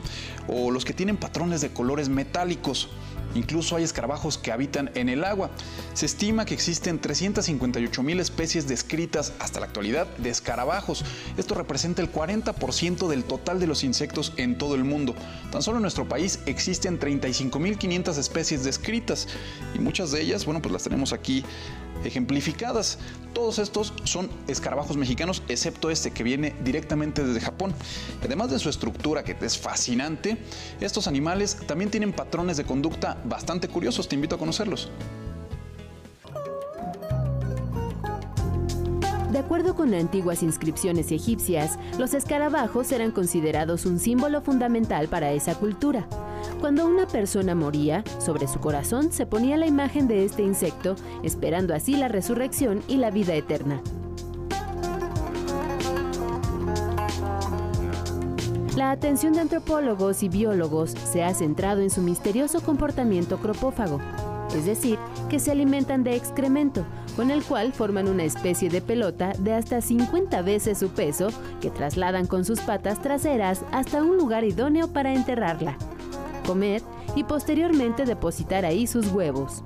o 0.48 0.70
los 0.70 0.86
que 0.86 0.94
tienen 0.94 1.18
patrones 1.18 1.62
de 1.62 1.72
colores 1.72 2.10
metálicos. 2.10 2.90
Incluso 3.36 3.76
hay 3.76 3.84
escarabajos 3.84 4.38
que 4.38 4.52
habitan 4.52 4.92
en 4.96 5.10
el 5.10 5.24
agua. 5.24 5.50
Se 5.94 6.06
estima 6.06 6.46
que 6.46 6.54
existen 6.54 7.00
358 7.00 8.04
mil 8.04 8.20
especies 8.20 8.68
descritas 8.68 9.34
hasta 9.40 9.60
la 9.60 9.66
actualidad 9.66 10.08
de 10.18 10.30
escarabajos. 10.30 11.04
Esto 11.38 11.56
representa 11.56 12.02
el 12.02 12.12
40% 12.12 13.08
del 13.08 13.24
total 13.24 13.60
de 13.60 13.68
los 13.68 13.84
insectos 13.84 14.34
en 14.38 14.58
todo 14.58 14.76
el 14.76 14.84
mundo. 14.84 15.16
Tan 15.52 15.64
solo 15.64 15.78
en 15.78 15.84
nuestro 15.84 16.08
país 16.08 16.40
existen 16.46 17.00
35.500 17.00 18.18
especies 18.18 18.64
descritas 18.64 19.28
y 19.74 19.80
muchas 19.80 20.12
de 20.12 20.22
ellas, 20.22 20.46
bueno, 20.46 20.62
pues 20.62 20.72
las 20.72 20.84
tenemos 20.84 21.14
aquí 21.14 21.44
ejemplificadas. 22.04 23.00
Todos 23.34 23.60
estos 23.60 23.94
son 24.04 24.30
escarabajos 24.48 24.98
mexicanos, 24.98 25.44
excepto 25.48 25.90
este 25.90 26.12
que 26.12 26.24
viene 26.24 26.56
directamente 26.64 27.24
desde 27.24 27.40
Japón. 27.40 27.74
Además 28.24 28.52
de 28.52 28.60
su 28.60 28.70
estructura 28.70 29.24
que 29.24 29.36
es 29.42 29.58
fascinante, 29.58 30.38
estos 30.80 31.08
animales 31.08 31.58
también 31.66 31.90
tienen 31.90 32.14
patrones 32.14 32.58
de 32.58 32.64
conducta 32.64 33.18
bastante 33.26 33.68
curiosos. 33.68 34.08
Te 34.08 34.16
invito 34.16 34.36
a 34.36 34.40
conocerlos. 34.40 34.90
De 39.34 39.40
acuerdo 39.40 39.76
con 39.76 39.92
antiguas 39.96 40.44
inscripciones 40.44 41.12
egipcias, 41.12 41.80
los 41.98 42.14
escarabajos 42.14 42.92
eran 42.92 43.12
considerados 43.12 43.88
un 43.88 44.00
símbolo 44.00 44.44
fundamental 44.44 45.08
para 45.08 45.32
esa 45.32 45.56
cultura. 45.56 46.08
Cuando 46.64 46.88
una 46.88 47.06
persona 47.06 47.56
moría, 47.56 48.06
sobre 48.20 48.48
su 48.48 48.62
corazón 48.62 49.12
se 49.12 49.26
ponía 49.26 49.58
la 49.58 49.68
imagen 49.68 50.08
de 50.08 50.24
este 50.24 50.44
insecto, 50.44 50.96
esperando 51.22 51.76
así 51.76 51.98
la 51.98 52.08
resurrección 52.08 52.82
y 52.88 52.96
la 52.96 53.12
vida 53.12 53.34
eterna. 53.34 53.82
La 58.78 58.92
atención 58.92 59.34
de 59.34 59.42
antropólogos 59.42 60.24
y 60.24 60.30
biólogos 60.30 60.92
se 60.92 61.26
ha 61.26 61.34
centrado 61.34 61.82
en 61.82 61.90
su 61.90 62.02
misterioso 62.02 62.62
comportamiento 62.62 63.40
cropófago, 63.40 64.00
es 64.56 64.66
decir, 64.66 64.98
que 65.30 65.40
se 65.40 65.52
alimentan 65.52 66.06
de 66.06 66.16
excremento, 66.16 66.86
con 67.18 67.30
el 67.30 67.44
cual 67.44 67.74
forman 67.74 68.08
una 68.08 68.24
especie 68.24 68.70
de 68.70 68.82
pelota 68.82 69.34
de 69.38 69.54
hasta 69.54 69.82
50 69.82 70.42
veces 70.44 70.78
su 70.78 70.88
peso 70.88 71.28
que 71.60 71.70
trasladan 71.70 72.26
con 72.26 72.46
sus 72.46 72.62
patas 72.62 73.02
traseras 73.02 73.66
hasta 73.74 74.02
un 74.02 74.16
lugar 74.16 74.46
idóneo 74.46 74.88
para 74.88 75.14
enterrarla 75.14 75.78
comer 76.44 76.82
y 77.16 77.24
posteriormente 77.24 78.06
depositar 78.06 78.66
ahí 78.66 78.88
sus 78.88 79.08
huevos. 79.08 79.64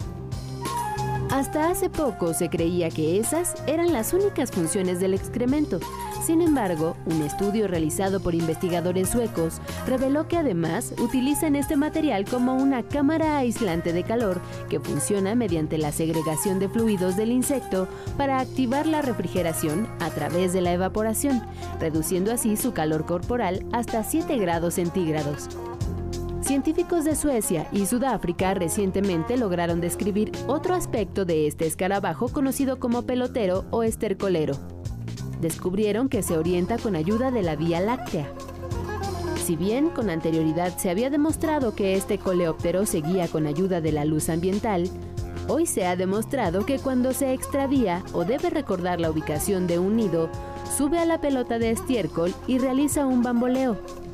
Hasta 1.30 1.70
hace 1.70 1.90
poco 1.90 2.34
se 2.34 2.50
creía 2.50 2.90
que 2.90 3.20
esas 3.20 3.56
eran 3.68 3.92
las 3.92 4.14
únicas 4.14 4.50
funciones 4.50 5.02
del 5.02 5.14
excremento. 5.14 5.80
Sin 6.26 6.42
embargo, 6.42 6.96
un 7.06 7.22
estudio 7.22 7.68
realizado 7.68 8.22
por 8.22 8.34
investigadores 8.34 9.10
suecos 9.10 9.60
reveló 9.86 10.28
que 10.30 10.38
además 10.38 10.94
utilizan 11.00 11.58
este 11.58 11.76
material 11.76 12.24
como 12.24 12.56
una 12.56 12.82
cámara 12.84 13.38
aislante 13.38 13.92
de 13.92 14.04
calor 14.04 14.40
que 14.70 14.80
funciona 14.80 15.36
mediante 15.36 15.78
la 15.78 15.92
segregación 15.92 16.60
de 16.60 16.70
fluidos 16.70 17.18
del 17.18 17.32
insecto 17.32 17.90
para 18.18 18.40
activar 18.40 18.88
la 18.88 19.02
refrigeración 19.02 19.88
a 20.00 20.10
través 20.10 20.54
de 20.54 20.62
la 20.62 20.72
evaporación, 20.72 21.42
reduciendo 21.80 22.32
así 22.32 22.56
su 22.56 22.72
calor 22.72 23.06
corporal 23.06 23.66
hasta 23.74 24.04
7 24.04 24.38
grados 24.38 24.76
centígrados. 24.76 25.50
Científicos 26.48 27.04
de 27.04 27.18
Suecia 27.18 27.68
y 27.74 27.88
Sudáfrica 27.88 28.54
recientemente 28.54 29.36
lograron 29.36 29.82
describir 29.82 30.32
otro 30.48 30.76
aspecto 30.76 31.26
de 31.26 31.46
este 31.46 31.68
escarabajo 31.68 32.30
conocido 32.30 32.80
como 32.80 33.02
pelotero 33.02 33.66
o 33.70 33.84
estercolero. 33.84 34.54
Descubrieron 35.42 36.08
que 36.08 36.24
se 36.24 36.38
orienta 36.38 36.78
con 36.78 36.96
ayuda 36.96 37.32
de 37.32 37.44
la 37.44 37.58
Vía 37.58 37.82
Láctea. 37.82 38.32
Si 39.44 39.58
bien 39.58 39.90
con 39.90 40.10
anterioridad 40.10 40.78
se 40.78 40.90
había 40.90 41.10
demostrado 41.10 41.76
que 41.76 41.96
este 41.96 42.18
coleóptero 42.18 42.86
seguía 42.86 43.28
con 43.28 43.46
ayuda 43.46 43.82
de 43.82 43.92
la 43.92 44.06
luz 44.06 44.30
ambiental, 44.30 44.90
hoy 45.50 45.66
se 45.66 45.86
ha 45.86 45.98
demostrado 45.98 46.66
que 46.66 46.80
cuando 46.80 47.12
se 47.12 47.34
extravía 47.34 48.04
o 48.14 48.24
debe 48.24 48.50
recordar 48.50 49.02
la 49.02 49.12
ubicación 49.12 49.68
de 49.68 49.80
un 49.80 49.98
nido, 49.98 50.30
sube 50.78 50.98
a 50.98 51.06
la 51.06 51.20
pelota 51.20 51.60
de 51.60 51.72
estiércol 51.72 52.34
y 52.48 52.60
realiza 52.60 53.06
un 53.06 53.22
bamboleo. 53.22 54.07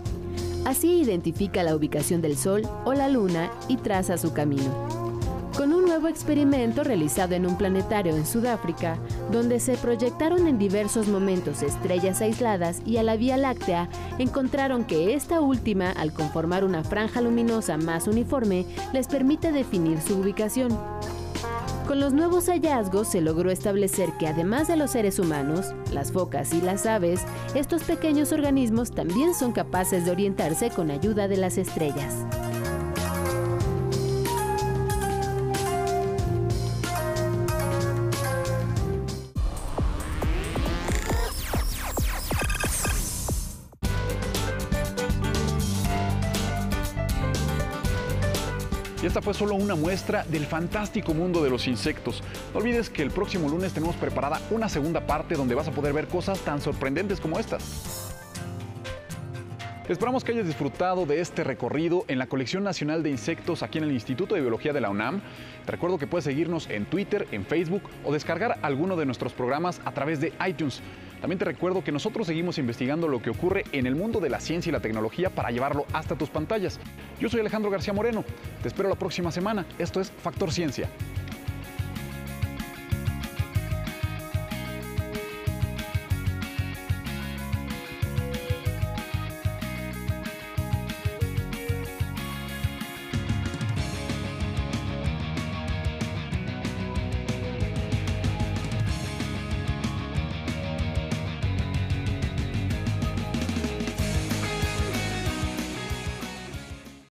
Así 0.65 1.01
identifica 1.01 1.63
la 1.63 1.75
ubicación 1.75 2.21
del 2.21 2.37
Sol 2.37 2.63
o 2.85 2.93
la 2.93 3.09
Luna 3.09 3.51
y 3.67 3.77
traza 3.77 4.17
su 4.17 4.33
camino 4.33 5.03
con 5.55 5.71
un 5.71 5.85
nuevo 5.85 6.07
experimento 6.07 6.83
realizado 6.83 7.35
en 7.35 7.45
un 7.45 7.57
planetario 7.57 8.15
en 8.15 8.25
Sudáfrica, 8.25 8.97
donde 9.31 9.59
se 9.59 9.77
proyectaron 9.77 10.47
en 10.47 10.57
diversos 10.57 11.07
momentos 11.07 11.61
estrellas 11.61 12.21
aisladas 12.21 12.81
y 12.85 12.97
a 12.97 13.03
la 13.03 13.17
Vía 13.17 13.37
Láctea, 13.37 13.87
encontraron 14.17 14.83
que 14.83 15.13
esta 15.13 15.41
última, 15.41 15.91
al 15.91 16.11
conformar 16.11 16.63
una 16.63 16.83
franja 16.83 17.21
luminosa 17.21 17.77
más 17.77 18.07
uniforme, 18.07 18.65
les 18.93 19.07
permite 19.07 19.51
definir 19.51 20.01
su 20.01 20.17
ubicación. 20.17 20.75
Con 21.87 21.99
los 21.99 22.13
nuevos 22.13 22.47
hallazgos 22.47 23.09
se 23.09 23.19
logró 23.19 23.51
establecer 23.51 24.09
que 24.17 24.27
además 24.27 24.69
de 24.69 24.77
los 24.77 24.91
seres 24.91 25.19
humanos, 25.19 25.73
las 25.91 26.13
focas 26.13 26.53
y 26.53 26.61
las 26.61 26.85
aves, 26.85 27.21
estos 27.55 27.83
pequeños 27.83 28.31
organismos 28.31 28.91
también 28.91 29.33
son 29.33 29.51
capaces 29.51 30.05
de 30.05 30.11
orientarse 30.11 30.69
con 30.69 30.91
ayuda 30.91 31.27
de 31.27 31.37
las 31.37 31.57
estrellas. 31.57 32.25
Fue 49.23 49.33
solo 49.33 49.55
una 49.55 49.75
muestra 49.75 50.25
del 50.25 50.45
fantástico 50.45 51.13
mundo 51.13 51.41
de 51.41 51.49
los 51.49 51.67
insectos. 51.67 52.21
No 52.53 52.59
olvides 52.59 52.89
que 52.89 53.01
el 53.01 53.09
próximo 53.09 53.47
lunes 53.47 53.71
tenemos 53.71 53.95
preparada 53.95 54.41
una 54.51 54.67
segunda 54.67 55.07
parte 55.07 55.35
donde 55.35 55.55
vas 55.55 55.67
a 55.69 55.71
poder 55.71 55.93
ver 55.93 56.07
cosas 56.07 56.39
tan 56.39 56.59
sorprendentes 56.59 57.21
como 57.21 57.39
estas. 57.39 58.11
Esperamos 59.87 60.23
que 60.23 60.31
hayas 60.31 60.47
disfrutado 60.47 61.05
de 61.05 61.21
este 61.21 61.43
recorrido 61.43 62.05
en 62.07 62.17
la 62.17 62.27
Colección 62.27 62.63
Nacional 62.63 63.03
de 63.03 63.09
Insectos 63.09 63.63
aquí 63.63 63.77
en 63.77 63.85
el 63.85 63.91
Instituto 63.91 64.35
de 64.35 64.41
Biología 64.41 64.73
de 64.73 64.81
la 64.81 64.89
UNAM. 64.89 65.21
Te 65.65 65.71
recuerdo 65.71 65.97
que 65.97 66.07
puedes 66.07 66.23
seguirnos 66.25 66.69
en 66.69 66.85
Twitter, 66.85 67.27
en 67.31 67.45
Facebook 67.45 67.83
o 68.03 68.13
descargar 68.13 68.59
alguno 68.61 68.95
de 68.95 69.05
nuestros 69.05 69.33
programas 69.33 69.81
a 69.83 69.91
través 69.91 70.19
de 70.19 70.33
iTunes. 70.47 70.81
También 71.23 71.39
te 71.39 71.45
recuerdo 71.45 71.85
que 71.85 71.93
nosotros 71.93 72.27
seguimos 72.27 72.57
investigando 72.57 73.07
lo 73.07 73.21
que 73.21 73.29
ocurre 73.29 73.63
en 73.71 73.87
el 73.87 73.95
mundo 73.95 74.19
de 74.19 74.29
la 74.29 74.41
ciencia 74.41 74.69
y 74.69 74.73
la 74.73 74.81
tecnología 74.81 75.29
para 75.29 75.51
llevarlo 75.51 75.85
hasta 75.93 76.17
tus 76.17 76.29
pantallas. 76.29 76.81
Yo 77.17 77.29
soy 77.29 77.39
Alejandro 77.39 77.71
García 77.71 77.93
Moreno. 77.93 78.25
Te 78.61 78.67
espero 78.67 78.89
la 78.89 78.95
próxima 78.95 79.31
semana. 79.31 79.65
Esto 79.79 80.01
es 80.01 80.11
Factor 80.11 80.51
Ciencia. 80.51 80.89